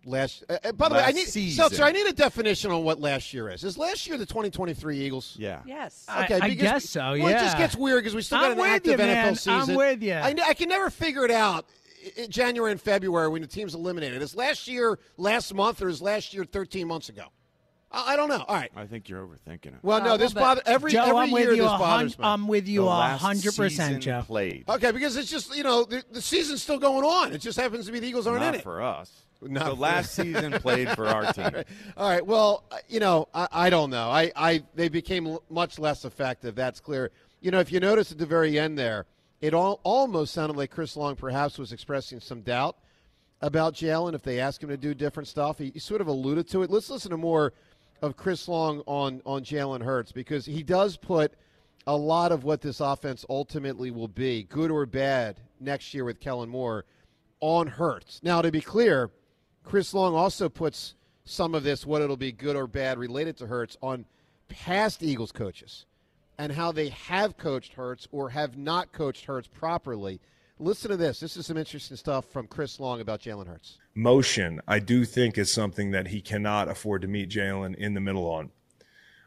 Like 0.05 0.11
last? 0.11 0.43
Uh, 0.49 0.57
uh, 0.63 0.71
by 0.73 0.89
the 0.89 0.95
way, 0.95 1.01
I 1.01 1.05
last 1.07 1.15
need 1.15 1.27
season. 1.27 1.57
Seltzer, 1.57 1.83
I 1.83 1.91
need 1.91 2.07
a 2.07 2.13
definition 2.13 2.71
on 2.71 2.83
what 2.83 2.99
last 2.99 3.33
year 3.33 3.49
is. 3.49 3.63
Is 3.63 3.77
last 3.77 4.07
year 4.07 4.17
the 4.17 4.25
2023 4.25 4.99
Eagles? 4.99 5.35
Yeah. 5.39 5.61
Yes. 5.65 6.05
Okay, 6.23 6.35
I 6.35 6.49
because- 6.49 6.55
guess 6.61 6.89
so, 6.89 7.01
Well, 7.01 7.27
it 7.27 7.33
just 7.39 7.57
gets 7.57 7.75
weird 7.75 8.03
because 8.03 8.15
we 8.15 8.21
still 8.21 8.39
got 8.39 8.45
I'm 8.45 8.51
an 8.53 8.57
with 8.59 8.67
active 8.69 8.99
you, 8.99 9.05
NFL 9.05 9.07
man. 9.07 9.35
season. 9.35 9.53
I'm 9.53 9.75
with 9.75 10.01
you. 10.03 10.13
I, 10.13 10.35
I 10.47 10.53
can 10.53 10.69
never 10.69 10.89
figure 10.89 11.25
it 11.25 11.31
out. 11.31 11.65
in 12.15 12.31
January 12.31 12.71
and 12.71 12.79
February 12.81 13.27
when 13.27 13.41
the 13.41 13.47
team's 13.47 13.75
eliminated. 13.75 14.21
Is 14.21 14.33
last 14.35 14.67
year 14.67 14.97
last 15.17 15.53
month 15.53 15.81
or 15.81 15.89
is 15.89 16.01
last 16.01 16.33
year 16.33 16.45
13 16.45 16.87
months 16.87 17.09
ago? 17.09 17.25
I, 17.91 18.13
I 18.13 18.15
don't 18.15 18.29
know. 18.29 18.43
All 18.47 18.55
right. 18.55 18.71
I 18.75 18.85
think 18.85 19.09
you're 19.09 19.25
overthinking 19.25 19.67
it. 19.67 19.75
Well, 19.81 20.01
no, 20.03 20.11
Uh, 20.13 20.17
this 20.17 20.33
well, 20.33 20.43
bother 20.43 20.61
every 20.65 20.91
Joe, 20.91 21.03
every 21.05 21.17
I'm 21.17 21.29
year 21.29 21.47
with 21.49 21.57
you. 21.57 21.63
this 21.63 21.65
a 21.65 21.69
hun- 21.69 21.79
bothers 21.79 22.19
me. 22.19 22.25
I'm 22.25 22.47
with 22.47 22.67
you 22.67 22.81
The 22.81 22.85
a 22.85 22.89
last 22.89 23.21
hundred 23.21 23.41
season 23.53 23.63
percent, 23.65 24.03
Joe. 24.03 24.23
Played. 24.27 24.65
okay, 24.69 24.91
because 24.91 25.15
it's 25.17 25.29
just 25.29 25.55
you 25.55 25.63
know 25.63 25.85
the, 25.85 26.03
the 26.11 26.21
season's 26.21 26.61
still 26.61 26.79
going 26.79 27.03
on. 27.05 27.33
It 27.33 27.39
just 27.39 27.59
happens 27.59 27.85
to 27.87 27.91
be 27.91 27.99
the 27.99 28.07
Eagles 28.07 28.27
aren't 28.27 28.41
Not 28.41 28.53
in 28.55 28.59
it. 28.59 28.63
for 28.63 28.81
us. 28.81 29.11
Not 29.41 29.63
the 29.65 29.69
for- 29.71 29.81
last 29.81 30.13
season 30.13 30.51
played 30.53 30.89
for 30.91 31.07
our 31.07 31.31
team. 31.33 31.63
All 31.97 32.09
right. 32.09 32.25
Well, 32.25 32.63
uh, 32.71 32.77
you 32.89 32.99
know, 32.99 33.27
I, 33.33 33.47
I 33.51 33.69
don't 33.69 33.89
know. 33.89 34.09
I, 34.09 34.31
I 34.35 34.63
they 34.75 34.89
became 34.89 35.27
l- 35.27 35.43
much 35.49 35.79
less 35.79 36.03
effective. 36.05 36.55
That's 36.55 36.79
clear. 36.79 37.09
You 37.41 37.51
know, 37.51 37.59
if 37.59 37.71
you 37.71 37.79
notice 37.79 38.11
at 38.11 38.17
the 38.17 38.25
very 38.25 38.59
end 38.59 38.77
there, 38.77 39.05
it 39.39 39.53
all 39.53 39.79
almost 39.83 40.33
sounded 40.33 40.57
like 40.57 40.71
Chris 40.71 40.97
Long 40.97 41.15
perhaps 41.15 41.57
was 41.57 41.71
expressing 41.71 42.19
some 42.19 42.41
doubt 42.41 42.75
about 43.41 43.73
Jalen 43.73 44.13
if 44.13 44.21
they 44.23 44.41
asked 44.41 44.61
him 44.61 44.67
to 44.67 44.75
do 44.75 44.93
different 44.93 45.27
stuff. 45.29 45.57
He, 45.57 45.71
he 45.73 45.79
sort 45.79 46.01
of 46.01 46.07
alluded 46.07 46.49
to 46.49 46.61
it. 46.63 46.69
Let's 46.69 46.89
listen 46.89 47.11
to 47.11 47.17
more 47.17 47.53
of 48.01 48.17
Chris 48.17 48.47
Long 48.47 48.81
on 48.85 49.21
on 49.25 49.43
Jalen 49.43 49.83
Hurts 49.83 50.11
because 50.11 50.45
he 50.45 50.63
does 50.63 50.97
put 50.97 51.33
a 51.87 51.95
lot 51.95 52.31
of 52.31 52.43
what 52.43 52.61
this 52.61 52.79
offense 52.79 53.25
ultimately 53.29 53.91
will 53.91 54.07
be, 54.07 54.43
good 54.43 54.69
or 54.69 54.85
bad, 54.85 55.39
next 55.59 55.93
year 55.93 56.05
with 56.05 56.19
Kellen 56.19 56.49
Moore 56.49 56.85
on 57.39 57.67
Hurts. 57.67 58.19
Now, 58.21 58.41
to 58.41 58.51
be 58.51 58.61
clear, 58.61 59.09
Chris 59.63 59.93
Long 59.93 60.13
also 60.13 60.49
puts 60.49 60.95
some 61.25 61.55
of 61.55 61.63
this, 61.63 61.85
what 61.85 62.01
it'll 62.01 62.17
be 62.17 62.31
good 62.31 62.55
or 62.55 62.67
bad, 62.67 62.97
related 62.97 63.37
to 63.37 63.47
Hurts, 63.47 63.77
on 63.81 64.05
past 64.49 65.03
Eagles 65.03 65.31
coaches 65.31 65.85
and 66.37 66.51
how 66.51 66.71
they 66.71 66.89
have 66.89 67.37
coached 67.37 67.73
Hurts 67.73 68.07
or 68.11 68.29
have 68.29 68.57
not 68.57 68.91
coached 68.91 69.25
Hurts 69.25 69.47
properly. 69.47 70.19
Listen 70.57 70.89
to 70.91 70.97
this. 70.97 71.19
This 71.19 71.37
is 71.37 71.45
some 71.45 71.57
interesting 71.57 71.97
stuff 71.97 72.25
from 72.25 72.47
Chris 72.47 72.79
Long 72.79 73.01
about 73.01 73.21
Jalen 73.21 73.47
Hurts. 73.47 73.77
Motion, 73.99 74.61
I 74.67 74.79
do 74.79 75.05
think 75.05 75.37
is 75.37 75.51
something 75.51 75.91
that 75.91 76.07
he 76.07 76.21
cannot 76.21 76.69
afford 76.69 77.01
to 77.01 77.07
meet 77.07 77.29
Jalen 77.29 77.75
in 77.75 77.93
the 77.93 77.99
middle 77.99 78.29
on. 78.29 78.51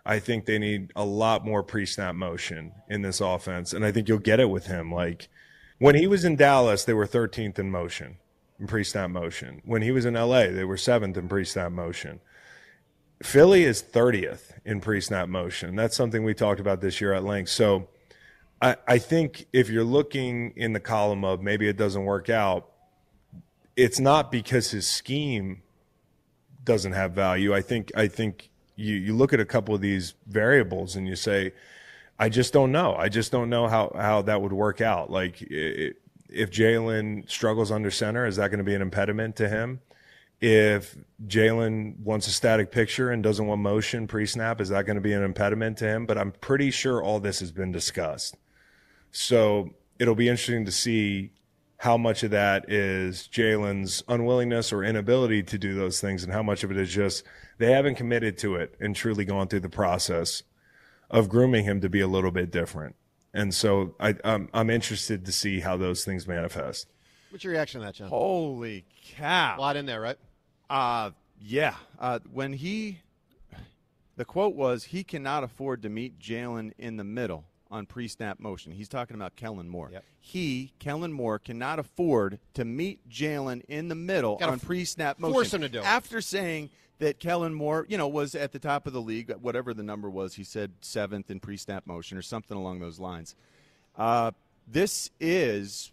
I 0.05 0.19
think 0.19 0.47
they 0.47 0.59
need 0.59 0.93
a 0.97 1.05
lot 1.05 1.45
more 1.45 1.63
pre 1.63 1.87
snap 1.87 2.15
motion 2.15 2.73
in 2.89 3.03
this 3.03 3.21
offense. 3.21 3.73
And 3.73 3.85
I 3.85 3.93
think 3.93 4.09
you'll 4.09 4.19
get 4.19 4.41
it 4.41 4.51
with 4.51 4.67
him. 4.67 4.93
Like 4.93 5.29
when 5.79 5.95
he 5.95 6.07
was 6.07 6.25
in 6.25 6.37
Dallas, 6.37 6.85
they 6.85 6.95
were 6.95 7.07
13th 7.07 7.59
in 7.59 7.71
motion, 7.71 8.17
in 8.59 8.67
pre 8.67 8.83
snap 8.83 9.11
motion. 9.11 9.63
When 9.65 9.83
he 9.83 9.93
was 9.93 10.05
in 10.05 10.15
LA, 10.15 10.49
they 10.49 10.65
were 10.65 10.77
seventh 10.77 11.17
in 11.17 11.29
pre 11.29 11.45
snap 11.45 11.71
motion. 11.71 12.21
Philly 13.23 13.63
is 13.63 13.83
30th 13.83 14.59
in 14.65 14.81
pre 14.81 15.01
snap 15.01 15.29
motion. 15.29 15.77
That's 15.77 15.97
something 15.97 16.25
we 16.25 16.35
talked 16.35 16.61
about 16.61 16.81
this 16.81 17.01
year 17.01 17.13
at 17.13 17.23
length. 17.23 17.51
So 17.51 17.89
I, 18.61 18.77
I 18.89 18.99
think 18.99 19.47
if 19.53 19.71
you're 19.71 19.85
looking 19.85 20.53
in 20.57 20.73
the 20.73 20.81
column 20.81 21.25
of 21.25 21.43
maybe 21.43 21.69
it 21.69 21.77
doesn't 21.77 22.05
work 22.05 22.29
out, 22.29 22.72
it's 23.83 23.99
not 23.99 24.31
because 24.31 24.71
his 24.71 24.87
scheme 24.87 25.61
doesn't 26.63 26.93
have 26.93 27.13
value. 27.13 27.53
I 27.53 27.63
think 27.63 27.91
I 27.97 28.07
think 28.07 28.51
you 28.77 28.95
you 28.95 29.13
look 29.13 29.33
at 29.33 29.41
a 29.41 29.45
couple 29.45 29.75
of 29.75 29.81
these 29.81 30.15
variables 30.29 30.95
and 30.95 31.09
you 31.09 31.17
say, 31.17 31.53
I 32.17 32.29
just 32.29 32.53
don't 32.53 32.71
know. 32.71 32.95
I 32.95 33.09
just 33.09 33.33
don't 33.33 33.51
know 33.51 33.67
how 33.67 33.91
how 33.97 34.23
that 34.23 34.41
would 34.41 34.53
work 34.53 34.81
out. 34.81 35.11
Like 35.11 35.43
i 35.51 35.93
if 36.35 36.51
Jalen 36.51 37.29
struggles 37.29 37.71
under 37.71 37.91
center, 37.91 38.25
is 38.25 38.37
that 38.37 38.49
going 38.49 38.59
to 38.59 38.65
be 38.65 38.75
an 38.75 38.81
impediment 38.81 39.37
to 39.37 39.51
him? 39.51 39.81
If 40.41 40.97
Jalen 41.27 41.99
wants 41.99 42.27
a 42.27 42.31
static 42.31 42.71
picture 42.71 43.11
and 43.11 43.23
doesn't 43.23 43.47
want 43.47 43.61
motion 43.61 44.07
pre 44.07 44.25
snap, 44.27 44.61
is 44.61 44.71
that 44.71 44.87
going 44.87 44.97
to 44.97 45.03
be 45.03 45.13
an 45.13 45.23
impediment 45.23 45.77
to 45.79 45.87
him? 45.87 46.07
But 46.07 46.17
I'm 46.19 46.33
pretty 46.33 46.71
sure 46.71 47.03
all 47.03 47.21
this 47.21 47.41
has 47.41 47.53
been 47.53 47.71
discussed. 47.71 48.37
So 49.11 49.75
it'll 49.99 50.15
be 50.15 50.29
interesting 50.29 50.65
to 50.65 50.73
see 50.73 51.33
how 51.83 51.97
much 51.97 52.23
of 52.23 52.31
that 52.31 52.71
is 52.71 53.29
Jalen's 53.33 54.05
unwillingness 54.07 54.73
or 54.73 54.85
inability 54.85 55.43
to 55.43 55.59
do 55.59 55.75
those 55.75 56.01
things, 56.01 56.23
and 56.23 56.33
how 56.33 56.41
much 56.41 56.63
of 56.63 56.71
it 56.71 56.77
is 56.77 56.95
just 56.95 57.25
they 57.59 57.73
haven't 57.73 57.97
committed 57.97 58.39
to 58.39 58.55
it 58.55 58.77
and 58.79 58.95
truly 58.95 59.25
gone 59.25 59.49
through 59.49 59.59
the 59.59 59.69
process 59.69 60.45
of 61.11 61.29
grooming 61.29 61.65
him 61.65 61.81
to 61.81 61.89
be 61.89 62.01
a 62.01 62.07
little 62.07 62.31
bit 62.31 62.53
different. 62.53 62.95
And 63.35 63.53
so 63.53 63.97
I, 63.99 64.15
I'm, 64.23 64.49
I'm 64.55 64.71
interested 64.71 65.27
to 65.27 65.33
see 65.33 65.59
how 65.59 65.77
those 65.77 66.05
things 66.05 66.29
manifest. 66.29 66.87
What's 67.31 67.43
your 67.43 67.53
reaction 67.53 67.81
to 67.81 67.87
that, 67.87 67.97
Jon? 67.97 68.09
Holy 68.09 68.85
cow! 69.17 69.57
A 69.59 69.61
lot 69.61 69.75
in 69.75 69.85
there, 69.85 70.01
right? 70.01 70.19
Uh, 70.71 71.11
yeah. 71.41 71.75
Uh, 71.99 72.21
when 72.33 72.53
he, 72.53 73.01
the 74.15 74.25
quote 74.25 74.55
was, 74.55 74.85
he 74.85 75.03
cannot 75.03 75.43
afford 75.43 75.83
to 75.83 75.89
meet 75.89 76.21
Jalen 76.21 76.75
in 76.79 76.97
the 76.97 77.03
middle 77.03 77.45
on 77.73 77.87
pre-snap 77.87 78.39
motion. 78.39 78.71
He's 78.71 78.89
talking 78.89 79.17
about 79.17 79.35
Kellen 79.35 79.69
Moore. 79.69 79.91
Yep. 79.93 80.05
He, 80.21 80.73
Kellen 80.79 81.13
Moore, 81.13 81.39
cannot 81.39 81.79
afford 81.79 82.39
to 82.55 82.65
meet 82.65 83.09
Jalen 83.09 83.63
in 83.69 83.89
the 83.89 83.95
middle 83.95 84.37
Gotta 84.37 84.53
on 84.53 84.61
pre-snap 84.61 85.19
motion. 85.19 85.33
force 85.33 85.55
him 85.55 85.63
to 85.63 85.69
do 85.69 85.79
it. 85.79 85.85
After 85.85 86.21
saying 86.21 86.71
that 86.99 87.19
Kellen 87.19 87.55
Moore, 87.55 87.87
you 87.89 87.99
know, 87.99 88.07
was 88.07 88.35
at 88.35 88.53
the 88.53 88.59
top 88.61 88.87
of 88.87 88.93
the 88.93 89.01
league, 89.01 89.33
whatever 89.41 89.75
the 89.75 89.83
number 89.83 90.09
was, 90.09 90.35
he 90.35 90.45
said 90.45 90.73
seventh 90.83 91.31
in 91.31 91.41
pre-snap 91.41 91.87
motion 91.87 92.17
or 92.17 92.23
something 92.23 92.57
along 92.57 92.79
those 92.79 93.01
lines. 93.01 93.35
Uh, 93.97 94.31
this 94.69 95.11
is 95.19 95.91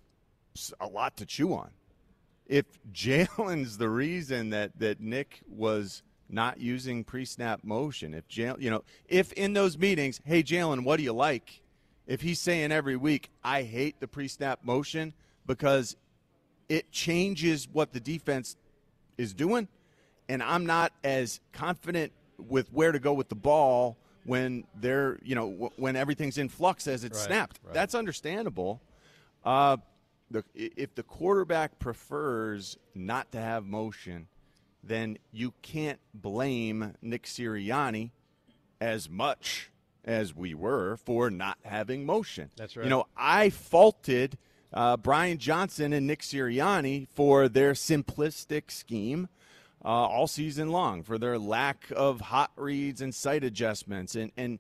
a 0.80 0.88
lot 0.88 1.18
to 1.18 1.26
chew 1.26 1.54
on 1.54 1.72
if 2.50 2.66
Jalen's 2.92 3.78
the 3.78 3.90
reason 3.90 4.50
that 4.50 4.78
that 4.80 5.00
Nick 5.00 5.42
was 5.48 6.04
not 6.30 6.60
using 6.60 7.04
pre-snap 7.04 7.64
motion, 7.64 8.14
if 8.14 8.28
Jalen, 8.28 8.62
you 8.62 8.70
know, 8.70 8.84
if 9.08 9.32
in 9.34 9.54
those 9.54 9.78
meetings, 9.78 10.20
hey 10.26 10.44
Jalen, 10.44 10.84
what 10.84 10.98
do 10.98 11.04
you 11.04 11.14
like? 11.14 11.62
If 12.10 12.22
he's 12.22 12.40
saying 12.40 12.72
every 12.72 12.96
week, 12.98 13.30
I 13.44 13.62
hate 13.62 14.00
the 14.00 14.08
pre-snap 14.08 14.64
motion 14.64 15.14
because 15.46 15.96
it 16.68 16.92
changes 16.92 17.68
what 17.72 17.94
the 17.94 18.00
defense 18.00 18.58
is 19.18 19.32
doing, 19.34 19.68
and 20.28 20.42
I'm 20.42 20.66
not 20.66 20.92
as 21.04 21.40
confident 21.54 22.12
with 22.40 22.74
where 22.74 22.92
to 22.92 22.98
go 23.00 23.14
with 23.14 23.30
the 23.30 23.36
ball 23.36 23.96
when 24.26 24.64
they're, 24.76 25.20
you 25.24 25.36
know, 25.36 25.50
w- 25.52 25.72
when 25.76 25.96
everything's 25.96 26.40
in 26.40 26.50
flux 26.50 26.88
as 26.88 27.04
it's 27.04 27.20
Right, 27.20 27.28
snapped. 27.28 27.60
right. 27.64 27.74
That's 27.76 27.94
understandable. 27.94 28.82
Uh, 29.46 29.78
the, 30.32 30.44
if 30.56 30.96
the 30.96 31.04
quarterback 31.04 31.78
prefers 31.78 32.76
not 32.96 33.32
to 33.34 33.40
have 33.40 33.66
motion, 33.66 34.28
then 34.84 35.20
you 35.32 35.54
can't 35.62 36.00
blame 36.14 36.96
Nick 37.04 37.24
Sirianni 37.26 38.10
as 38.82 39.10
much 39.10 39.70
as 40.06 40.36
we 40.36 40.54
were 40.54 40.98
for 40.98 41.30
not 41.30 41.58
having 41.64 42.06
motion. 42.06 42.50
That's 42.56 42.76
right. 42.78 42.84
You 42.84 42.90
know, 42.90 43.08
I 43.18 43.50
faulted 43.50 44.38
uh, 44.74 44.98
Brian 44.98 45.38
Johnson 45.38 45.94
and 45.94 46.08
Nick 46.08 46.22
Sirianni 46.22 47.08
for 47.10 47.48
their 47.50 47.74
simplistic 47.74 48.72
scheme 48.72 49.28
uh, 49.84 49.88
all 49.88 50.28
season 50.28 50.72
long, 50.72 51.04
for 51.04 51.18
their 51.18 51.38
lack 51.40 51.86
of 51.96 52.22
hot 52.22 52.52
reads 52.56 53.02
and 53.02 53.14
sight 53.16 53.44
adjustments. 53.44 54.16
And, 54.16 54.32
and 54.38 54.60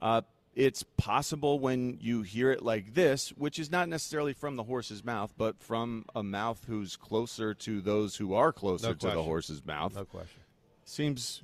uh, 0.00 0.22
it's 0.54 0.82
possible 0.96 1.58
when 1.58 1.98
you 2.00 2.22
hear 2.22 2.50
it 2.50 2.62
like 2.62 2.94
this, 2.94 3.30
which 3.30 3.58
is 3.58 3.70
not 3.70 3.88
necessarily 3.88 4.32
from 4.32 4.56
the 4.56 4.62
horse's 4.64 5.04
mouth, 5.04 5.32
but 5.36 5.60
from 5.60 6.04
a 6.14 6.22
mouth 6.22 6.64
who's 6.66 6.96
closer 6.96 7.54
to 7.54 7.80
those 7.80 8.16
who 8.16 8.34
are 8.34 8.52
closer 8.52 8.88
No 8.88 8.94
to 8.94 9.06
the 9.10 9.22
horse's 9.22 9.64
mouth 9.64 9.94
No 9.94 10.04
question. 10.04 10.40
seems 10.84 11.42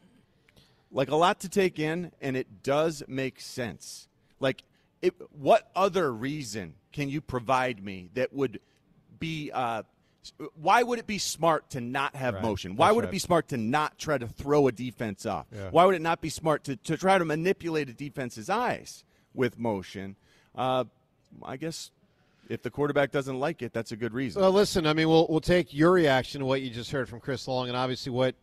like 0.90 1.10
a 1.10 1.16
lot 1.16 1.40
to 1.40 1.48
take 1.48 1.78
in, 1.78 2.12
and 2.20 2.36
it 2.36 2.62
does 2.62 3.02
make 3.08 3.40
sense. 3.40 4.08
Like, 4.40 4.62
it, 5.02 5.14
what 5.38 5.70
other 5.76 6.12
reason 6.12 6.74
can 6.92 7.08
you 7.08 7.20
provide 7.20 7.82
me 7.84 8.08
that 8.14 8.32
would 8.32 8.60
be? 9.18 9.50
Uh, 9.52 9.82
why 10.60 10.82
would 10.82 10.98
it 10.98 11.06
be 11.06 11.18
smart 11.18 11.70
to 11.70 11.80
not 11.80 12.16
have 12.16 12.34
Right. 12.34 12.42
motion? 12.42 12.74
Why 12.76 12.86
That's 12.88 12.96
would 12.96 13.04
right. 13.04 13.08
it 13.10 13.12
be 13.12 13.18
smart 13.20 13.48
to 13.48 13.56
not 13.56 13.96
try 13.98 14.18
to 14.18 14.26
throw 14.26 14.66
a 14.66 14.72
defense 14.72 15.24
off? 15.24 15.46
Yeah. 15.54 15.70
Why 15.70 15.84
would 15.84 15.94
it 15.94 16.02
not 16.02 16.20
be 16.20 16.30
smart 16.30 16.64
to, 16.64 16.74
to 16.76 16.96
try 16.96 17.16
to 17.16 17.24
manipulate 17.24 17.88
a 17.88 17.92
defense's 17.92 18.50
eyes 18.50 19.04
with 19.34 19.56
motion? 19.58 20.16
Uh, 20.56 20.84
I 21.44 21.56
guess 21.56 21.92
if 22.48 22.62
the 22.62 22.70
quarterback 22.70 23.12
doesn't 23.12 23.38
like 23.38 23.62
it, 23.62 23.72
that's 23.72 23.92
a 23.92 23.96
good 23.96 24.12
reason. 24.12 24.42
Well, 24.42 24.50
listen, 24.52 24.84
I 24.86 24.94
mean, 24.94 25.08
we'll 25.08 25.26
we'll 25.28 25.40
take 25.40 25.72
your 25.72 25.92
reaction 25.92 26.40
to 26.40 26.44
what 26.46 26.60
you 26.60 26.70
just 26.70 26.90
heard 26.90 27.08
from 27.08 27.20
Chris 27.20 27.46
Long, 27.46 27.68
and 27.68 27.76
obviously 27.76 28.10
what 28.10 28.34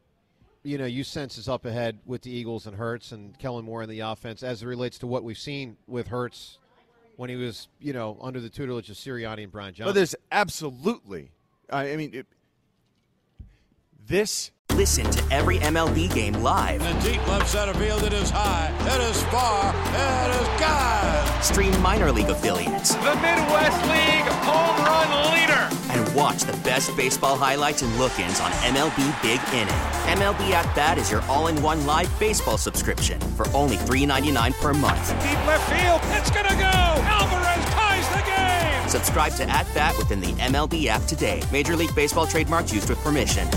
you 0.64 0.78
know 0.78 0.86
you 0.86 1.04
sense 1.04 1.38
is 1.38 1.48
up 1.48 1.66
ahead 1.66 2.00
with 2.06 2.22
the 2.22 2.32
Eagles 2.32 2.68
and 2.68 2.76
Hurts 2.76 3.12
and 3.12 3.38
Kellen 3.38 3.66
Moore 3.66 3.84
in 3.84 3.90
the 3.90 4.02
offense 4.02 4.44
as 4.44 4.64
it 4.64 4.66
relates 4.66 4.98
to 5.00 5.08
what 5.08 5.24
we've 5.24 5.38
seen 5.38 5.78
with 5.88 6.08
Hurts 6.08 6.58
when 7.18 7.30
he 7.30 7.36
was 7.36 7.68
you 7.80 7.94
know 7.94 8.18
under 8.22 8.40
the 8.40 8.50
tutelage 8.50 8.90
of 8.90 8.96
Sirianni 8.96 9.44
and 9.44 9.52
Brian 9.52 9.74
Johnson. 9.74 9.94
But 9.94 10.00
Johnson. 10.00 10.18
there's 10.32 10.40
absolutely, 10.40 11.32
I 11.70 11.92
I 11.92 11.96
mean, 11.98 12.14
it, 12.14 12.28
this 14.06 14.52
Listen 14.76 15.10
to 15.12 15.24
every 15.32 15.60
MLB 15.60 16.12
game 16.16 16.34
live. 16.42 16.82
In 16.82 16.98
the 16.98 17.12
deep 17.12 17.28
left 17.28 17.48
center 17.48 17.76
field, 17.76 18.02
it 18.04 18.14
is 18.14 18.32
high, 18.32 18.74
it 18.82 19.02
is 19.08 19.22
far, 19.26 19.70
it 19.70 20.42
is 20.42 20.60
gone. 20.60 21.44
Stream 21.44 21.80
minor 21.80 22.12
league 22.12 22.30
affiliates 22.30 22.96
The 22.96 23.16
Midwest 23.16 23.82
League 23.84 24.26
home 24.42 24.84
run 24.84 25.34
leader. 25.34 25.83
And 26.14 26.16
watch 26.16 26.44
the 26.44 26.54
best 26.64 26.96
baseball 26.96 27.36
highlights 27.36 27.82
and 27.82 27.96
look-ins 27.98 28.40
on 28.40 28.52
MLB 28.52 29.22
Big 29.22 29.40
Inning. 29.54 29.68
MLB 30.18 30.52
At 30.52 30.74
Bat 30.76 30.98
is 30.98 31.12
your 31.12 31.22
all-in-one 31.24 31.86
live 31.86 32.20
baseball 32.20 32.58
subscription 32.58 33.20
for 33.20 33.48
only 33.50 33.78
$3.99 33.78 34.54
per 34.62 34.74
month. 34.74 35.10
Deep 35.22 35.48
left 35.48 35.70
field. 35.72 36.02
It's 36.18 36.32
going 36.32 36.46
to 36.46 36.56
go. 36.56 36.62
Alvarez 36.64 37.66
ties 37.72 38.10
the 38.10 38.24
game. 38.26 38.90
Subscribe 38.90 39.34
to 39.34 39.50
At 39.50 39.72
Bat 39.74 39.98
within 39.98 40.20
the 40.22 40.34
MLB 40.34 40.88
app 40.88 41.04
today. 41.04 41.42
Major 41.52 41.76
League 41.76 41.94
Baseball 41.96 42.28
trademarks 42.28 42.74
used 42.74 42.90
with 42.90 43.00
permission. 43.00 43.48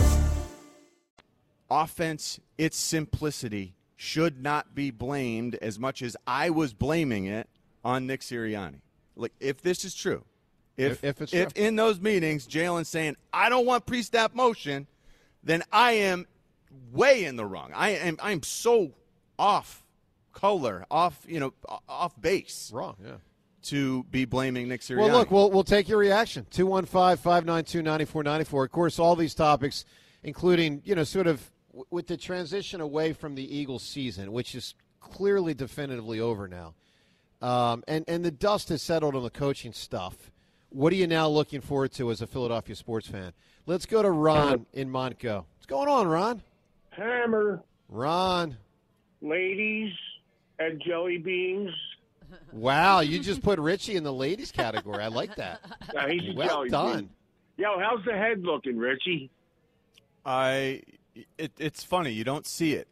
offense, 1.70 2.40
its 2.58 2.76
simplicity 2.76 3.74
should 3.96 4.42
not 4.42 4.74
be 4.74 4.90
blamed 4.90 5.56
as 5.56 5.78
much 5.78 6.02
as 6.02 6.16
I 6.26 6.50
was 6.50 6.74
blaming 6.74 7.24
it 7.26 7.48
on 7.84 8.06
Nick 8.06 8.20
Sirianni. 8.20 8.80
Like, 9.16 9.32
if 9.40 9.62
this 9.62 9.84
is 9.84 9.94
true, 9.94 10.24
if 10.76 10.92
If- 10.92 11.04
if 11.04 11.22
it's 11.22 11.32
if 11.34 11.52
in 11.56 11.76
those 11.76 12.00
meetings 12.00 12.46
Jalen's 12.46 12.88
saying 12.88 13.16
I 13.32 13.48
don't 13.48 13.66
want 13.66 13.86
pre-snap 13.86 14.34
motion, 14.34 14.86
then 15.42 15.62
I 15.72 15.92
am 15.92 16.26
way 16.92 17.24
in 17.24 17.36
the 17.36 17.46
wrong. 17.46 17.72
I 17.74 17.90
am 17.90 18.18
I'm 18.22 18.42
so 18.42 18.92
off 19.38 19.84
color, 20.32 20.84
off 20.90 21.24
you 21.28 21.40
know, 21.40 21.54
off 21.88 22.20
base 22.20 22.70
wrong, 22.74 22.96
yeah. 23.02 23.12
to 23.62 24.04
be 24.04 24.24
blaming 24.26 24.68
Nick 24.68 24.82
Sirianni. 24.82 24.98
Well, 24.98 25.08
look, 25.18 25.30
we'll, 25.30 25.50
we'll 25.50 25.64
take 25.64 25.88
your 25.88 25.98
reaction. 25.98 26.46
215 26.50 27.16
592 27.16 27.82
9494. 27.82 28.64
Of 28.64 28.70
course, 28.70 28.98
all 28.98 29.16
these 29.16 29.34
topics, 29.34 29.84
including, 30.22 30.82
you 30.84 30.94
know, 30.94 31.04
sort 31.04 31.26
of 31.26 31.50
w- 31.70 31.86
with 31.90 32.06
the 32.06 32.16
transition 32.18 32.80
away 32.82 33.12
from 33.14 33.34
the 33.34 33.56
Eagles 33.56 33.82
season, 33.82 34.30
which 34.32 34.54
is 34.54 34.74
clearly 35.00 35.54
definitively 35.54 36.20
over 36.20 36.48
now, 36.48 36.74
um, 37.40 37.82
and, 37.88 38.04
and 38.08 38.24
the 38.24 38.30
dust 38.30 38.68
has 38.70 38.82
settled 38.82 39.14
on 39.14 39.22
the 39.22 39.30
coaching 39.30 39.72
stuff. 39.72 40.30
What 40.70 40.92
are 40.92 40.96
you 40.96 41.06
now 41.06 41.28
looking 41.28 41.60
forward 41.60 41.92
to 41.92 42.10
as 42.10 42.20
a 42.20 42.26
Philadelphia 42.26 42.74
sports 42.76 43.08
fan? 43.08 43.32
Let's 43.66 43.86
go 43.86 44.02
to 44.02 44.10
Ron 44.10 44.66
in 44.72 44.90
Montco. 44.90 45.44
What's 45.56 45.66
going 45.66 45.88
on, 45.88 46.06
Ron? 46.06 46.42
Hammer, 46.90 47.62
Ron. 47.88 48.56
ladies, 49.20 49.92
and 50.58 50.82
jelly 50.86 51.18
beans. 51.18 51.70
Wow, 52.52 53.00
you 53.00 53.18
just 53.20 53.42
put 53.42 53.58
Ritchie 53.58 53.96
in 53.96 54.02
the 54.02 54.12
ladies 54.12 54.50
category. 54.50 55.02
I 55.02 55.08
like 55.08 55.36
that. 55.36 55.60
Yeah, 55.94 56.08
he's 56.08 56.30
a 56.30 56.36
Well 56.36 56.48
jelly 56.48 56.68
done. 56.70 56.98
bean. 56.98 57.10
Yo, 57.58 57.78
how's 57.78 58.04
the 58.04 58.12
head 58.12 58.42
looking, 58.42 58.76
Ritchie? 58.76 59.30
I 60.24 60.82
it, 61.38 61.52
it's 61.58 61.82
funny 61.84 62.10
you 62.10 62.24
don't 62.24 62.46
see 62.46 62.74
it 62.74 62.88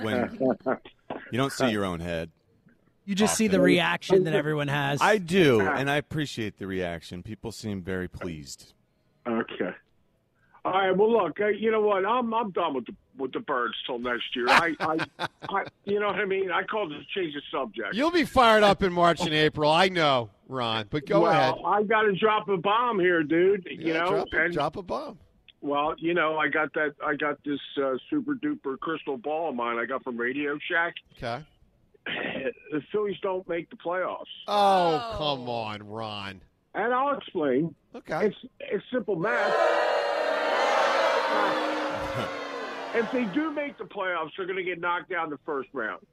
when 0.00 0.38
you 1.32 1.38
don't 1.38 1.52
see 1.52 1.70
your 1.70 1.84
own 1.84 2.00
head. 2.00 2.30
You 3.08 3.14
just 3.14 3.38
see 3.38 3.48
the 3.48 3.58
reaction 3.58 4.24
that 4.24 4.34
everyone 4.34 4.68
has. 4.68 5.00
I 5.00 5.16
do, 5.16 5.60
and 5.66 5.90
I 5.90 5.96
appreciate 5.96 6.58
the 6.58 6.66
reaction. 6.66 7.22
People 7.22 7.52
seem 7.52 7.80
very 7.80 8.06
pleased. 8.06 8.74
Okay. 9.26 9.70
All 10.62 10.72
right. 10.72 10.94
Well, 10.94 11.10
look. 11.10 11.40
Uh, 11.40 11.46
you 11.46 11.70
know 11.70 11.80
what? 11.80 12.04
I'm 12.04 12.34
I'm 12.34 12.50
done 12.50 12.74
with 12.74 12.84
the 12.84 12.92
with 13.16 13.32
the 13.32 13.40
birds 13.40 13.72
till 13.86 13.98
next 13.98 14.36
year. 14.36 14.44
I, 14.50 14.76
I, 14.78 15.06
I 15.48 15.64
you 15.86 15.98
know 16.00 16.08
what 16.08 16.16
I 16.16 16.26
mean. 16.26 16.50
I 16.50 16.64
called 16.64 16.90
to 16.90 16.98
change 17.18 17.32
the 17.32 17.40
subject. 17.50 17.94
You'll 17.94 18.10
be 18.10 18.24
fired 18.24 18.62
up 18.62 18.82
in 18.82 18.92
March 18.92 19.20
and 19.22 19.32
April. 19.32 19.70
I 19.70 19.88
know, 19.88 20.28
Ron, 20.46 20.86
but 20.90 21.06
go 21.06 21.22
well, 21.22 21.30
ahead. 21.32 21.54
I 21.64 21.84
got 21.84 22.02
to 22.02 22.12
drop 22.12 22.50
a 22.50 22.58
bomb 22.58 23.00
here, 23.00 23.22
dude. 23.22 23.66
you 23.70 23.94
Yeah, 23.94 24.00
know, 24.02 24.10
drop 24.10 24.28
a- 24.34 24.44
and 24.44 24.52
drop 24.52 24.76
a 24.76 24.82
bomb. 24.82 25.18
Well, 25.62 25.94
you 25.96 26.12
know, 26.12 26.36
I 26.36 26.48
got 26.48 26.74
that. 26.74 26.92
I 27.02 27.14
got 27.14 27.42
this 27.42 27.58
uh, 27.82 27.94
super 28.10 28.34
duper 28.34 28.78
crystal 28.78 29.16
ball 29.16 29.48
of 29.48 29.54
mine. 29.54 29.78
I 29.78 29.86
got 29.86 30.04
from 30.04 30.18
Radio 30.18 30.58
Shack. 30.70 30.92
Okay. 31.16 31.42
The 32.70 32.82
Phillies 32.92 33.16
don't 33.22 33.48
make 33.48 33.70
the 33.70 33.76
playoffs, 33.76 34.24
oh, 34.46 35.10
oh, 35.12 35.16
come 35.16 35.48
on, 35.48 35.88
Ron. 35.88 36.42
and 36.74 36.92
I'll 36.92 37.16
explain. 37.16 37.74
Okay. 37.94 38.26
It's 38.26 38.36
it's 38.60 38.84
simple 38.92 39.16
math. 39.16 39.54
if 42.94 43.10
they 43.12 43.24
do 43.34 43.52
make 43.52 43.78
the 43.78 43.84
playoffs, 43.84 44.30
they're 44.36 44.46
going 44.46 44.58
to 44.58 44.64
get 44.64 44.80
knocked 44.80 45.12
out 45.12 45.24
in 45.24 45.30
the 45.30 45.38
first 45.46 45.68
round. 45.72 46.04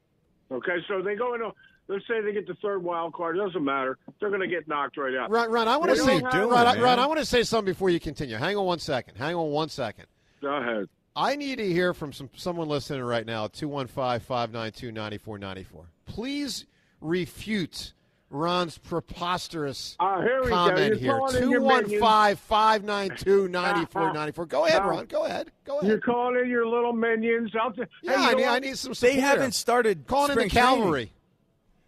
Okay, 0.52 0.78
so 0.88 1.02
they 1.02 1.16
go 1.16 1.34
into. 1.34 1.52
Let's 1.88 2.06
say 2.08 2.20
they 2.22 2.34
get 2.34 2.48
the 2.48 2.56
third 2.64 2.84
wild 2.84 3.14
card. 3.14 3.38
It 3.38 3.42
doesn't 3.46 3.64
matter. 3.64 3.98
They're 4.20 4.30
going 4.30 4.42
to 4.42 4.48
get 4.48 4.68
knocked 4.68 4.98
right 4.98 5.14
out. 5.16 5.30
Ron, 5.30 5.52
Ron, 5.52 5.68
I 5.68 5.78
want 5.78 5.92
to 5.92 5.98
say, 5.98 6.20
don't 6.20 6.50
Ron, 6.50 6.80
Ron, 6.80 7.00
I 7.00 7.06
want 7.06 7.20
to 7.20 7.26
say 7.26 7.44
something 7.44 7.72
before 7.72 7.92
you 7.92 8.00
continue. 8.00 8.38
Hang 8.38 8.58
on 8.58 8.66
one 8.66 8.80
second. 8.80 9.18
Hang 9.18 9.36
on 9.36 9.52
one 9.52 9.70
second. 9.70 10.06
Go 10.42 10.52
ahead. 10.56 10.88
I 11.16 11.36
need 11.38 11.58
to 11.60 11.68
hear 11.72 11.94
from 11.94 12.12
some 12.14 12.30
someone 12.36 12.68
listening 12.68 13.04
right 13.04 13.26
now. 13.26 13.48
215-592-9494. 13.48 15.66
Please 16.06 16.66
refute 17.02 17.94
Ron's 18.30 18.78
preposterous 18.78 19.96
Uh, 20.00 20.22
here 20.22 20.42
comment 20.44 20.98
here. 20.98 21.18
calling 21.18 21.36
in 21.44 21.50
your 21.52 21.62
215 21.62 22.36
592 22.36 23.48
9494. 23.48 24.46
Go 24.48 24.66
ahead, 24.66 24.84
Ron. 24.86 25.06
Go 25.06 25.24
ahead. 25.26 25.52
Go 25.64 25.78
ahead. 25.80 25.90
You're 25.90 26.02
calling 26.02 26.38
in 26.44 26.50
your 26.50 26.68
little 26.68 26.92
minions. 26.92 27.52
I'll 27.60 27.72
t- 27.72 27.84
Yeah, 28.02 28.18
Hey, 28.18 28.22
you 28.22 28.28
I 28.28 28.34
need, 28.34 28.46
I 28.46 28.60
need 28.60 28.78
some 28.78 28.90
They 28.92 28.96
support 28.96 29.14
here. 29.14 29.22
haven't 29.26 29.54
started 29.54 30.06
Calling 30.08 30.32
in 30.32 30.36
the 30.38 30.50
spring 30.50 30.52
cavalry. 30.64 31.12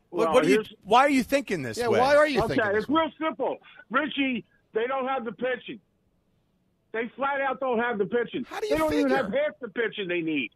What, 0.09 0.27
Well, 0.27 0.33
what 0.35 0.45
are 0.45 0.49
you? 0.49 0.63
Why 0.83 1.01
are 1.01 1.09
you 1.09 1.23
thinking 1.23 1.63
this 1.63 1.77
Yeah, 1.77 1.89
way? 1.89 1.99
why 1.99 2.15
are 2.15 2.27
you 2.27 2.39
okay, 2.43 2.55
thinking 2.55 2.73
this 2.73 2.83
it's 2.83 2.89
real 2.89 3.11
simple. 3.19 3.57
Ritchie, 3.89 4.45
they 4.73 4.87
don't 4.87 5.05
have 5.07 5.25
the 5.25 5.33
pitching. 5.33 5.81
They 6.97 7.11
flat 7.15 7.41
out 7.41 7.59
don't 7.59 7.77
have 7.77 7.99
the 7.99 8.05
pitching. 8.05 8.43
How 8.49 8.59
do 8.59 8.65
you 8.67 8.71
they 8.73 8.77
don't 8.79 8.93
even 8.93 9.09
have 9.11 9.25
half 9.31 9.59
the 9.61 9.67
pitching 9.69 10.07
they 10.07 10.21
need. 10.21 10.49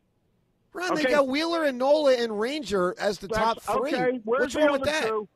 Ron, 0.73 0.95
they 0.95 1.03
got 1.03 1.27
Wheeler 1.27 1.65
and 1.65 1.77
Nola 1.77 2.13
and 2.15 2.39
Ranger 2.39 2.95
as 2.97 3.19
the 3.19 3.27
top 3.27 3.61
three. 3.61 3.93
Okay, 3.93 4.19
where's 4.23 4.41
What's 4.41 4.55
wrong 4.55 4.71
with 4.71 4.83
that? 4.85 5.03
two? 5.07 5.27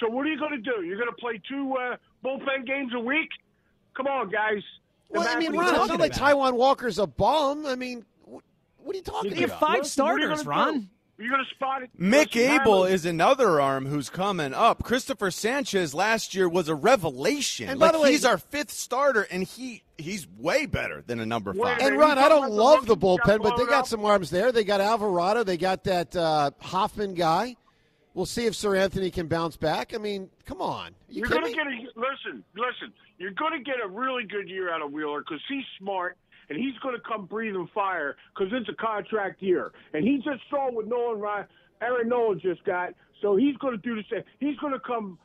So 0.00 0.08
what 0.08 0.24
are 0.26 0.30
you 0.30 0.38
going 0.38 0.52
to 0.52 0.58
do? 0.58 0.82
You're 0.86 0.96
going 0.96 1.10
to 1.10 1.16
play 1.16 1.38
two 1.48 1.74
uh, 1.78 1.96
bullpen 2.24 2.66
games 2.66 2.92
a 2.94 3.00
week? 3.00 3.28
Come 3.94 4.06
on, 4.06 4.30
guys. 4.30 4.62
The 5.12 5.18
Well, 5.18 5.28
I 5.28 5.32
math- 5.34 5.38
mean, 5.42 5.52
what 5.54 5.66
are 5.66 5.70
you 5.70 5.76
Ron, 5.76 5.80
it's 5.82 5.88
talking 5.92 6.16
not 6.16 6.20
like? 6.20 6.34
Taijuan 6.52 6.56
Walker's 6.56 6.98
a 6.98 7.06
bum. 7.06 7.66
I 7.66 7.74
mean, 7.74 8.04
what, 8.24 8.42
what 8.78 8.94
are 8.94 8.96
you 8.96 9.02
talking 9.02 9.30
You 9.32 9.36
have 9.42 9.50
about? 9.50 9.60
five 9.60 9.78
Listen, 9.80 10.04
what 10.04 10.12
are 10.14 10.18
you 10.18 10.24
starters, 10.24 10.44
gonna 10.46 10.70
do? 10.72 10.76
Ron. 10.78 10.90
You're 11.16 11.30
going 11.30 11.44
to 11.44 11.54
spot 11.54 11.82
it. 11.82 11.90
Mick 11.98 12.36
Abel 12.36 12.84
is 12.84 13.06
another 13.06 13.60
arm 13.60 13.86
who's 13.86 14.10
coming 14.10 14.52
up. 14.52 14.82
Christopher 14.82 15.30
Sanchez 15.30 15.94
last 15.94 16.34
year 16.34 16.48
was 16.48 16.68
a 16.68 16.74
revelation. 16.74 17.68
And 17.68 17.78
by 17.78 17.86
like 17.86 17.92
the 17.94 18.00
way- 18.00 18.12
he's 18.12 18.24
our 18.24 18.38
fifth 18.38 18.72
starter, 18.72 19.22
and 19.30 19.44
he 19.44 19.84
he's 19.96 20.26
way 20.38 20.66
better 20.66 21.04
than 21.06 21.20
a 21.20 21.26
number 21.26 21.54
five. 21.54 21.78
And 21.80 21.96
Ron, 21.96 22.18
I 22.18 22.28
don't 22.28 22.50
love 22.50 22.86
the 22.86 22.96
bullpen, 22.96 23.42
but 23.42 23.56
they 23.56 23.64
got 23.64 23.80
up? 23.80 23.86
some 23.86 24.04
arms 24.04 24.30
there. 24.30 24.50
They 24.50 24.64
got 24.64 24.80
Alvarado. 24.80 25.44
They 25.44 25.56
got 25.56 25.84
that 25.84 26.16
uh, 26.16 26.50
Hoffman 26.60 27.14
guy. 27.14 27.56
We'll 28.14 28.26
see 28.26 28.46
if 28.46 28.54
Seranthony 28.54 29.12
can 29.12 29.26
bounce 29.26 29.56
back. 29.56 29.92
I 29.92 29.98
mean, 29.98 30.30
come 30.46 30.60
on. 30.60 30.94
You 31.08 31.20
You're 31.20 31.28
going 31.28 31.44
to 31.44 31.50
get 31.50 31.66
a 31.66 31.70
listen, 31.96 32.44
listen. 32.54 32.92
You're 33.18 33.32
going 33.32 33.52
to 33.52 33.60
get 33.60 33.76
a 33.84 33.88
really 33.88 34.24
good 34.24 34.48
year 34.48 34.72
out 34.72 34.82
of 34.82 34.92
Wheeler 34.92 35.20
because 35.20 35.40
he's 35.48 35.64
smart 35.78 36.16
and 36.48 36.58
he's 36.58 36.76
going 36.82 36.94
to 36.94 37.00
come 37.00 37.26
breathing 37.26 37.68
fire 37.74 38.16
because 38.34 38.52
it's 38.52 38.68
a 38.68 38.74
contract 38.74 39.42
year. 39.42 39.72
And 39.92 40.04
he 40.04 40.16
just 40.18 40.42
saw 40.50 40.70
what 40.70 40.88
Nolan 40.88 41.20
Ryan, 41.20 41.46
Aaron 41.80 42.08
Nolan 42.08 42.40
just 42.40 42.64
got, 42.64 42.94
so 43.22 43.36
he's 43.36 43.56
going 43.56 43.74
to 43.76 43.82
do 43.82 43.94
the 43.96 44.02
same. 44.10 44.22
He's 44.40 44.56
going 44.58 44.72
to 44.72 44.80
come, 44.80 45.18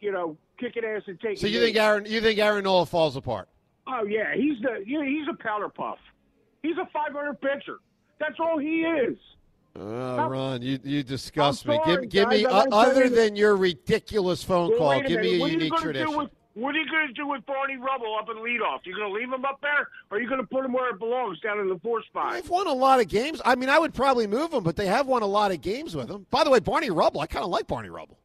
you 0.00 0.12
know, 0.12 0.36
kick 0.58 0.74
kicking 0.74 0.88
ass 0.88 1.02
and 1.06 1.18
taking. 1.20 1.36
So 1.36 1.46
you 1.46 1.60
think 1.60 1.76
Aaron? 1.76 2.04
You 2.06 2.20
think 2.20 2.38
Aaron 2.38 2.64
Nola 2.64 2.86
falls 2.86 3.16
apart? 3.16 3.48
Oh 3.86 4.04
yeah, 4.04 4.34
he's 4.34 4.60
the 4.62 4.82
you 4.84 4.98
know, 4.98 5.04
he's 5.04 5.26
a 5.28 5.42
powder 5.42 5.68
puff. 5.68 5.98
He's 6.62 6.76
a 6.76 6.88
500 6.92 7.40
pitcher. 7.40 7.78
That's 8.18 8.38
all 8.38 8.58
he 8.58 8.82
is. 8.82 9.16
Oh, 9.76 10.28
Ron, 10.28 10.62
you 10.62 10.78
you 10.82 11.02
disgust 11.02 11.64
I'm 11.64 11.70
me. 11.70 11.80
sorry, 11.84 12.06
give 12.06 12.10
give 12.10 12.28
me 12.28 12.44
uh, 12.44 12.66
other 12.72 13.08
than 13.08 13.36
your 13.36 13.56
ridiculous 13.56 14.42
phone 14.42 14.70
Well, 14.70 14.78
call. 14.78 15.02
Give 15.02 15.20
me 15.20 15.36
a 15.36 15.40
what 15.40 15.52
unique 15.52 15.74
tradition. 15.76 16.16
With, 16.16 16.30
what 16.60 16.74
are 16.74 16.78
you 16.78 16.90
going 16.90 17.06
to 17.08 17.12
do 17.14 17.26
with 17.26 17.44
Barney 17.46 17.76
Rubble 17.76 18.16
up 18.20 18.28
in 18.28 18.36
leadoff? 18.36 18.80
You're 18.84 18.96
going 18.98 19.12
to 19.12 19.14
leave 19.18 19.32
him 19.32 19.44
up 19.44 19.60
there, 19.62 19.88
or 20.10 20.16
are 20.18 20.20
you 20.20 20.28
going 20.28 20.40
to 20.40 20.46
put 20.46 20.64
him 20.64 20.72
where 20.72 20.90
it 20.90 20.98
belongs, 20.98 21.40
down 21.40 21.58
in 21.60 21.68
the 21.68 21.78
four 21.82 22.02
spot? 22.04 22.32
They've 22.34 22.48
won 22.48 22.66
a 22.66 22.72
lot 22.72 23.00
of 23.00 23.08
games. 23.08 23.40
I 23.44 23.54
mean, 23.54 23.68
I 23.68 23.78
would 23.78 23.94
probably 23.94 24.26
move 24.26 24.52
him, 24.52 24.62
but 24.62 24.76
they 24.76 24.86
have 24.86 25.06
won 25.06 25.22
a 25.22 25.26
lot 25.26 25.50
of 25.52 25.60
games 25.60 25.94
with 25.96 26.10
him. 26.10 26.26
By 26.30 26.44
the 26.44 26.50
way, 26.50 26.60
Barney 26.60 26.90
Rubble, 26.90 27.20
I 27.20 27.26
kind 27.26 27.44
of 27.44 27.50
like 27.50 27.66
Barney 27.66 27.88
Rubble. 27.90 28.16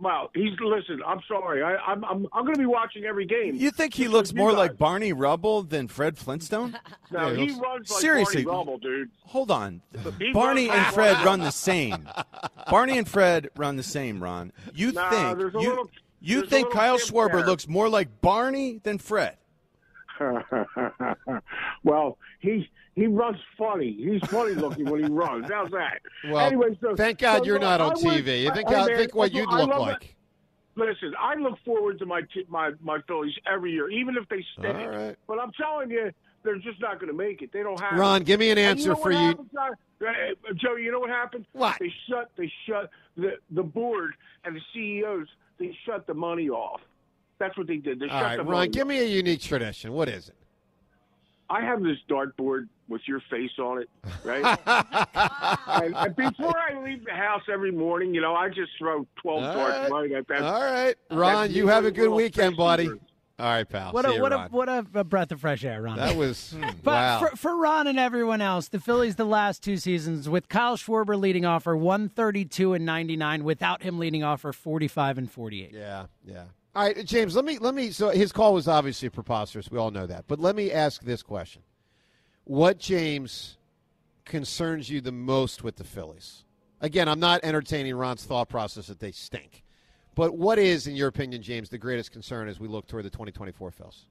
Well, 0.00 0.30
he's 0.34 0.50
listen. 0.58 1.00
I'm 1.06 1.20
sorry. 1.28 1.62
I, 1.62 1.76
I'm 1.76 2.04
I'm 2.04 2.26
I'm 2.32 2.42
going 2.44 2.54
to 2.56 2.58
be 2.58 2.66
watching 2.66 3.04
every 3.04 3.24
game. 3.24 3.54
You 3.54 3.70
think 3.70 3.94
he 3.94 4.08
looks 4.08 4.34
more 4.34 4.50
guys. 4.50 4.58
like 4.58 4.76
Barney 4.78 5.12
Rubble 5.12 5.62
than 5.62 5.86
Fred 5.86 6.18
Flintstone? 6.18 6.76
No, 7.12 7.28
Yeah, 7.28 7.34
he 7.36 7.40
he 7.42 7.46
looks- 7.52 7.60
runs 7.62 7.90
like 7.92 8.00
Seriously. 8.00 8.42
Barney 8.42 8.58
Rubble, 8.58 8.78
dude. 8.78 9.10
Hold 9.26 9.50
on. 9.52 9.80
Barney 10.32 10.70
and 10.70 10.86
Fred 10.94 11.24
run 11.24 11.38
the 11.40 11.50
same. 11.52 12.08
Barney 12.70 12.98
and 12.98 13.06
Fred 13.08 13.50
run 13.56 13.76
the 13.76 13.82
same, 13.84 14.20
Ron. 14.20 14.50
You 14.74 14.90
Nah, 14.92 15.10
think 15.10 15.38
there's 15.38 15.54
a 15.54 15.60
you, 15.60 15.68
little- 15.68 15.90
you 16.22 16.46
think 16.46 16.70
Kyle 16.70 16.98
Schwarber 16.98 17.32
there. 17.32 17.46
looks 17.46 17.68
more 17.68 17.88
like 17.88 18.20
Barney 18.20 18.80
than 18.82 18.98
Fred? 18.98 19.36
well, 21.84 22.18
he 22.40 22.68
he 22.94 23.06
runs 23.06 23.38
funny. 23.58 23.92
He's 23.92 24.28
funny 24.30 24.54
looking 24.54 24.84
when 24.88 25.02
he 25.02 25.08
runs. 25.10 25.46
How's 25.50 25.70
that? 25.70 26.00
Well, 26.30 26.46
anyway, 26.46 26.78
so, 26.80 26.94
thank 26.94 27.18
God 27.18 27.38
so 27.38 27.44
you're 27.44 27.54
look, 27.54 27.62
not 27.62 27.80
on 27.80 27.92
I 27.92 27.94
TV. 27.94 28.42
You 28.42 28.52
think 28.52 28.68
hey, 28.68 28.74
how- 28.74 28.86
man, 28.86 28.96
think 28.96 29.14
what 29.14 29.32
you'd 29.32 29.50
look 29.50 29.70
like. 29.70 30.02
it. 30.04 30.14
Listen, 30.74 31.12
I 31.20 31.34
look 31.34 31.58
forward 31.64 31.98
to 31.98 32.06
my 32.06 32.22
my 32.48 32.72
my 32.80 32.98
Phillies 33.06 33.34
every 33.52 33.72
year, 33.72 33.90
even 33.90 34.16
if 34.16 34.28
they 34.28 34.44
stink. 34.58 34.74
Right. 34.74 35.16
But 35.26 35.38
I'm 35.38 35.52
telling 35.52 35.90
you, 35.90 36.12
they're 36.44 36.56
just 36.56 36.80
not 36.80 36.98
going 36.98 37.08
to 37.08 37.16
make 37.16 37.42
it. 37.42 37.52
They 37.52 37.62
don't 37.62 37.78
have. 37.80 37.98
Ron, 37.98 38.22
it. 38.22 38.26
give 38.26 38.40
me 38.40 38.50
an 38.50 38.58
answer 38.58 38.82
you 38.82 38.88
know 38.88 38.94
for 38.96 39.10
you. 39.10 39.18
happened, 39.18 39.50
Uh, 39.54 40.52
Joe, 40.54 40.76
you 40.76 40.90
know 40.90 41.00
what 41.00 41.10
happened? 41.10 41.44
What? 41.52 41.76
They 41.78 41.92
shut. 42.08 42.30
They 42.36 42.50
shut 42.66 42.90
the 43.16 43.32
the 43.50 43.62
board 43.62 44.14
and 44.44 44.56
the 44.56 44.60
CEOs. 44.72 45.26
They 45.58 45.76
shut 45.86 46.06
the 46.06 46.14
money 46.14 46.48
off. 46.48 46.80
That's 47.38 47.56
what 47.56 47.66
they 47.66 47.76
did. 47.76 47.98
They 48.00 48.06
All 48.06 48.10
shut 48.18 48.22
right, 48.22 48.36
the 48.36 48.44
Ron, 48.44 48.52
money 48.52 48.68
give 48.70 48.82
off. 48.82 48.88
me 48.88 48.98
a 49.00 49.04
unique 49.06 49.40
tradition. 49.40 49.92
What 49.92 50.08
is 50.08 50.28
it? 50.28 50.36
I 51.50 51.60
have 51.60 51.82
this 51.82 51.98
dartboard 52.08 52.68
with 52.88 53.02
your 53.06 53.20
face 53.30 53.50
on 53.58 53.82
it, 53.82 53.90
right? 54.24 54.58
and, 55.84 55.94
and 55.94 56.16
before 56.16 56.54
I 56.58 56.82
leave 56.82 57.04
the 57.04 57.12
house 57.12 57.42
every 57.52 57.72
morning, 57.72 58.14
you 58.14 58.20
know, 58.20 58.34
I 58.34 58.48
just 58.48 58.70
throw 58.78 59.06
twelve 59.16 59.42
All 59.44 59.54
darts 59.54 59.90
right. 59.90 59.90
right 59.90 60.12
at 60.12 60.28
that. 60.28 60.42
All 60.42 60.62
right, 60.62 60.94
Ron, 61.10 61.50
you 61.52 61.66
have 61.66 61.84
a 61.84 61.90
good 61.90 62.10
weekend, 62.10 62.56
buddy. 62.56 62.90
All 63.38 63.46
right, 63.46 63.68
pal. 63.68 63.92
What 63.92 64.04
See 64.04 64.12
a 64.12 64.14
you, 64.14 64.22
what 64.22 64.32
a 64.32 64.48
what 64.50 64.68
a, 64.68 64.86
a 64.94 65.04
breath 65.04 65.32
of 65.32 65.40
fresh 65.40 65.64
air, 65.64 65.82
Ron. 65.82 65.96
That 65.96 66.16
was 66.16 66.54
But 66.82 66.92
wow. 66.92 67.18
for, 67.20 67.36
for 67.36 67.56
Ron 67.56 67.86
and 67.86 67.98
everyone 67.98 68.40
else, 68.40 68.68
the 68.68 68.78
Phillies 68.78 69.16
the 69.16 69.24
last 69.24 69.62
two 69.62 69.76
seasons 69.76 70.28
with 70.28 70.48
Kyle 70.48 70.76
Schwarber 70.76 71.18
leading 71.18 71.44
off 71.44 71.64
for 71.64 71.76
132 71.76 72.74
and 72.74 72.84
99, 72.84 73.44
without 73.44 73.82
him 73.82 73.98
leading 73.98 74.22
off 74.22 74.42
for 74.42 74.52
45 74.52 75.18
and 75.18 75.30
48. 75.30 75.72
Yeah, 75.72 76.06
yeah. 76.24 76.44
All 76.74 76.84
right, 76.84 77.04
James. 77.04 77.34
Let 77.36 77.44
me 77.44 77.58
let 77.58 77.74
me. 77.74 77.90
So 77.90 78.10
his 78.10 78.32
call 78.32 78.54
was 78.54 78.68
obviously 78.68 79.08
preposterous. 79.08 79.70
We 79.70 79.78
all 79.78 79.90
know 79.90 80.06
that. 80.06 80.26
But 80.26 80.38
let 80.38 80.54
me 80.54 80.70
ask 80.70 81.02
this 81.02 81.22
question: 81.22 81.62
What 82.44 82.78
James 82.78 83.58
concerns 84.24 84.88
you 84.88 85.00
the 85.00 85.12
most 85.12 85.64
with 85.64 85.76
the 85.76 85.84
Phillies? 85.84 86.44
Again, 86.80 87.08
I'm 87.08 87.20
not 87.20 87.40
entertaining 87.44 87.94
Ron's 87.94 88.24
thought 88.24 88.48
process 88.48 88.88
that 88.88 89.00
they 89.00 89.12
stink. 89.12 89.61
But 90.14 90.36
what 90.36 90.58
is, 90.58 90.86
in 90.86 90.94
your 90.96 91.08
opinion, 91.08 91.42
James, 91.42 91.68
the 91.68 91.78
greatest 91.78 92.12
concern 92.12 92.48
as 92.48 92.60
we 92.60 92.68
look 92.68 92.86
toward 92.86 93.04
the 93.04 93.10
2024 93.10 93.70
Phils? 93.70 94.04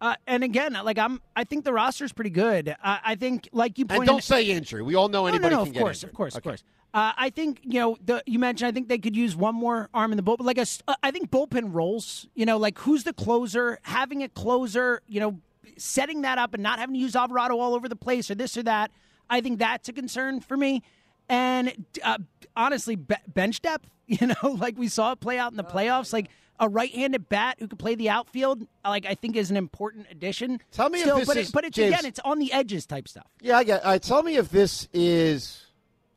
Uh, 0.00 0.16
and 0.26 0.42
again, 0.42 0.76
like 0.84 0.98
I'm, 0.98 1.20
I 1.36 1.44
think 1.44 1.64
the 1.64 1.72
roster's 1.72 2.12
pretty 2.12 2.30
good. 2.30 2.74
I, 2.82 3.00
I 3.04 3.14
think, 3.14 3.48
like 3.52 3.78
you 3.78 3.84
And 3.84 3.98
pointed, 3.98 4.06
don't 4.06 4.24
say 4.24 4.44
injury. 4.44 4.82
We 4.82 4.96
all 4.96 5.08
know 5.08 5.26
anybody 5.26 5.54
no, 5.54 5.64
no, 5.64 5.64
can 5.66 5.76
of 5.76 5.80
course, 5.80 6.02
of 6.02 6.12
course, 6.12 6.34
Okay. 6.34 6.38
of 6.38 6.42
course. 6.42 6.64
Uh, 6.92 7.12
I 7.16 7.30
think 7.30 7.60
you 7.64 7.80
know 7.80 7.96
the 8.04 8.22
you 8.24 8.38
mentioned. 8.38 8.68
I 8.68 8.72
think 8.72 8.88
they 8.88 8.98
could 8.98 9.16
use 9.16 9.34
one 9.34 9.56
more 9.56 9.88
arm 9.92 10.12
in 10.12 10.16
the 10.16 10.22
bullpen. 10.22 10.44
Like 10.44 10.58
a, 10.58 10.66
uh, 10.86 10.94
I 11.02 11.10
think 11.10 11.28
bullpen 11.28 11.74
roles. 11.74 12.28
You 12.34 12.46
know, 12.46 12.56
like 12.56 12.78
who's 12.78 13.02
the 13.02 13.12
closer? 13.12 13.80
Having 13.82 14.22
a 14.22 14.28
closer. 14.28 15.02
You 15.08 15.18
know, 15.18 15.40
setting 15.76 16.22
that 16.22 16.38
up 16.38 16.54
and 16.54 16.62
not 16.62 16.78
having 16.78 16.94
to 16.94 17.00
use 17.00 17.16
Alvarado 17.16 17.58
all 17.58 17.74
over 17.74 17.88
the 17.88 17.96
place 17.96 18.30
or 18.30 18.36
this 18.36 18.56
or 18.56 18.62
that. 18.64 18.92
I 19.28 19.40
think 19.40 19.58
that's 19.58 19.88
a 19.88 19.92
concern 19.92 20.40
for 20.40 20.56
me. 20.56 20.82
And 21.28 21.84
uh, 22.02 22.18
honestly, 22.56 22.96
be- 22.96 23.14
bench 23.26 23.62
depth. 23.62 23.88
You 24.06 24.26
know, 24.26 24.50
like 24.58 24.76
we 24.76 24.88
saw 24.88 25.12
it 25.12 25.20
play 25.20 25.38
out 25.38 25.52
in 25.52 25.56
the 25.56 25.64
playoffs. 25.64 26.12
Like 26.12 26.28
a 26.60 26.68
right-handed 26.68 27.26
bat 27.30 27.56
who 27.58 27.66
could 27.66 27.78
play 27.78 27.94
the 27.94 28.10
outfield. 28.10 28.66
Like 28.84 29.06
I 29.06 29.14
think 29.14 29.34
is 29.34 29.50
an 29.50 29.56
important 29.56 30.08
addition. 30.10 30.60
Tell 30.72 30.90
me 30.90 31.00
if 31.00 31.06
this 31.06 31.26
but 31.26 31.36
is- 31.38 31.48
it, 31.48 31.52
but 31.54 31.64
it's 31.64 31.74
James- 31.74 31.94
again, 31.94 32.04
it's 32.04 32.20
on 32.22 32.38
the 32.38 32.52
edges 32.52 32.84
type 32.84 33.08
stuff. 33.08 33.26
Yeah, 33.40 33.56
I 33.56 33.64
get. 33.64 33.82
All 33.82 33.92
right, 33.92 34.02
tell 34.02 34.22
me 34.22 34.36
if 34.36 34.50
this 34.50 34.88
is, 34.92 35.64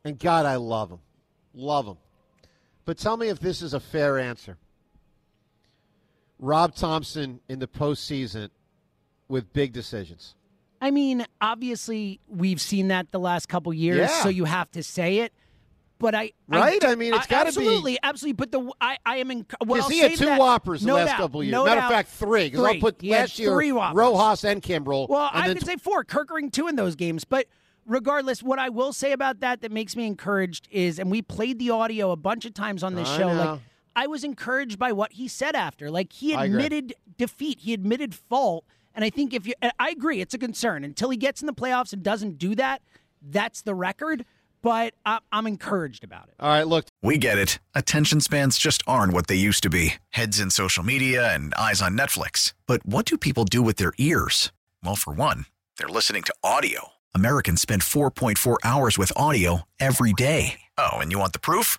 and 0.04 0.18
God, 0.18 0.44
I 0.44 0.56
love 0.56 0.90
him, 0.90 0.98
love 1.54 1.86
him, 1.86 1.96
but 2.84 2.98
tell 2.98 3.16
me 3.16 3.28
if 3.28 3.40
this 3.40 3.62
is 3.62 3.72
a 3.72 3.80
fair 3.80 4.18
answer. 4.18 4.58
Rob 6.38 6.74
Thomson 6.74 7.40
in 7.48 7.58
the 7.58 7.66
postseason 7.66 8.50
with 9.28 9.52
big 9.52 9.72
decisions. 9.72 10.34
I 10.80 10.90
mean, 10.90 11.26
obviously, 11.40 12.20
we've 12.28 12.60
seen 12.60 12.88
that 12.88 13.10
the 13.10 13.18
last 13.18 13.48
couple 13.48 13.72
years, 13.74 13.98
Yeah. 14.10 14.22
so 14.22 14.28
you 14.28 14.44
have 14.44 14.70
to 14.72 14.82
say 14.82 15.18
it. 15.18 15.32
But 16.00 16.14
I, 16.14 16.30
Right? 16.46 16.84
I 16.84 16.94
mean, 16.94 17.12
it's 17.12 17.26
gotta 17.26 17.46
be- 17.46 17.48
absolutely, 17.48 17.98
absolutely. 18.04 18.34
But 18.34 18.52
the 18.52 18.70
I, 18.80 18.98
I 19.04 19.16
am 19.16 19.32
in. 19.32 19.46
Well, 19.66 19.82
I'll 19.82 19.88
he 19.88 19.98
had 19.98 20.14
two 20.16 20.26
that- 20.26 20.38
whoppers 20.38 20.82
the 20.82 20.86
no 20.86 20.94
last 20.94 21.08
doubt, 21.08 21.16
couple 21.18 21.42
years. 21.42 21.50
no 21.50 21.64
Matter 21.64 21.80
of 21.80 21.90
fact, 21.90 22.10
three. 22.10 22.50
Because 22.50 22.64
I'll 22.64 22.74
put 22.80 23.00
He 23.02 23.10
last 23.10 23.36
year 23.40 23.50
three 23.52 23.72
whoppers. 23.72 23.96
Rojas 23.96 24.44
and 24.44 24.62
Kimbrel. 24.62 25.08
Well, 25.08 25.28
and 25.34 25.42
I 25.50 25.54
could 25.54 25.66
say 25.66 25.74
four. 25.76 26.04
Kerkering 26.04 26.52
two 26.52 26.68
in 26.68 26.76
those 26.76 26.94
games, 26.94 27.24
but 27.24 27.46
regardless, 27.84 28.44
what 28.44 28.60
I 28.60 28.68
will 28.68 28.92
say 28.92 29.10
about 29.10 29.40
that 29.40 29.60
that 29.62 29.72
makes 29.72 29.96
me 29.96 30.06
encouraged 30.06 30.68
is, 30.70 31.00
and 31.00 31.10
we 31.10 31.20
played 31.20 31.58
the 31.58 31.70
audio 31.70 32.12
a 32.12 32.16
bunch 32.16 32.44
of 32.44 32.54
times 32.54 32.84
on 32.84 32.94
this 32.94 33.08
I 33.08 33.18
show. 33.18 33.34
know. 33.34 33.50
Like, 33.52 33.60
I 33.96 34.06
was 34.06 34.22
encouraged 34.22 34.78
by 34.78 34.92
what 34.92 35.14
he 35.14 35.26
said 35.26 35.56
after. 35.56 35.90
Like, 35.90 36.12
he 36.12 36.32
admitted 36.32 36.94
defeat, 37.16 37.58
he 37.62 37.72
admitted 37.74 38.14
fault, 38.14 38.64
and 38.98 39.04
I 39.04 39.10
think 39.10 39.32
if 39.32 39.46
you, 39.46 39.54
I 39.78 39.90
agree, 39.90 40.20
it's 40.20 40.34
a 40.34 40.38
concern 40.38 40.82
until 40.82 41.10
he 41.10 41.16
gets 41.16 41.40
in 41.40 41.46
the 41.46 41.52
playoffs 41.52 41.92
and 41.92 42.02
doesn't 42.02 42.36
do 42.36 42.56
that. 42.56 42.82
That's 43.22 43.62
the 43.62 43.72
record, 43.72 44.24
but 44.60 44.92
I, 45.06 45.20
I'm 45.30 45.46
encouraged 45.46 46.02
about 46.02 46.26
it. 46.26 46.34
All 46.40 46.48
right, 46.48 46.66
look, 46.66 46.86
We 47.00 47.16
get 47.16 47.38
it. 47.38 47.60
Attention 47.76 48.20
spans 48.20 48.58
just 48.58 48.82
aren't 48.88 49.12
what 49.12 49.28
they 49.28 49.36
used 49.36 49.62
to 49.62 49.70
be 49.70 49.94
heads 50.08 50.40
in 50.40 50.50
social 50.50 50.82
media 50.82 51.32
and 51.32 51.54
eyes 51.54 51.80
on 51.80 51.96
Netflix. 51.96 52.54
But 52.66 52.84
what 52.84 53.04
do 53.04 53.16
people 53.16 53.44
do 53.44 53.62
with 53.62 53.76
their 53.76 53.92
ears? 53.98 54.50
Well, 54.82 54.96
for 54.96 55.12
one, 55.12 55.44
they're 55.78 55.86
listening 55.86 56.24
to 56.24 56.34
audio. 56.42 56.88
Americans 57.14 57.62
spend 57.62 57.82
4.4 57.82 58.56
hours 58.64 58.98
with 58.98 59.12
audio 59.14 59.62
every 59.78 60.12
day. 60.12 60.58
Oh, 60.76 60.98
and 60.98 61.12
you 61.12 61.20
want 61.20 61.34
the 61.34 61.38
proof? 61.38 61.78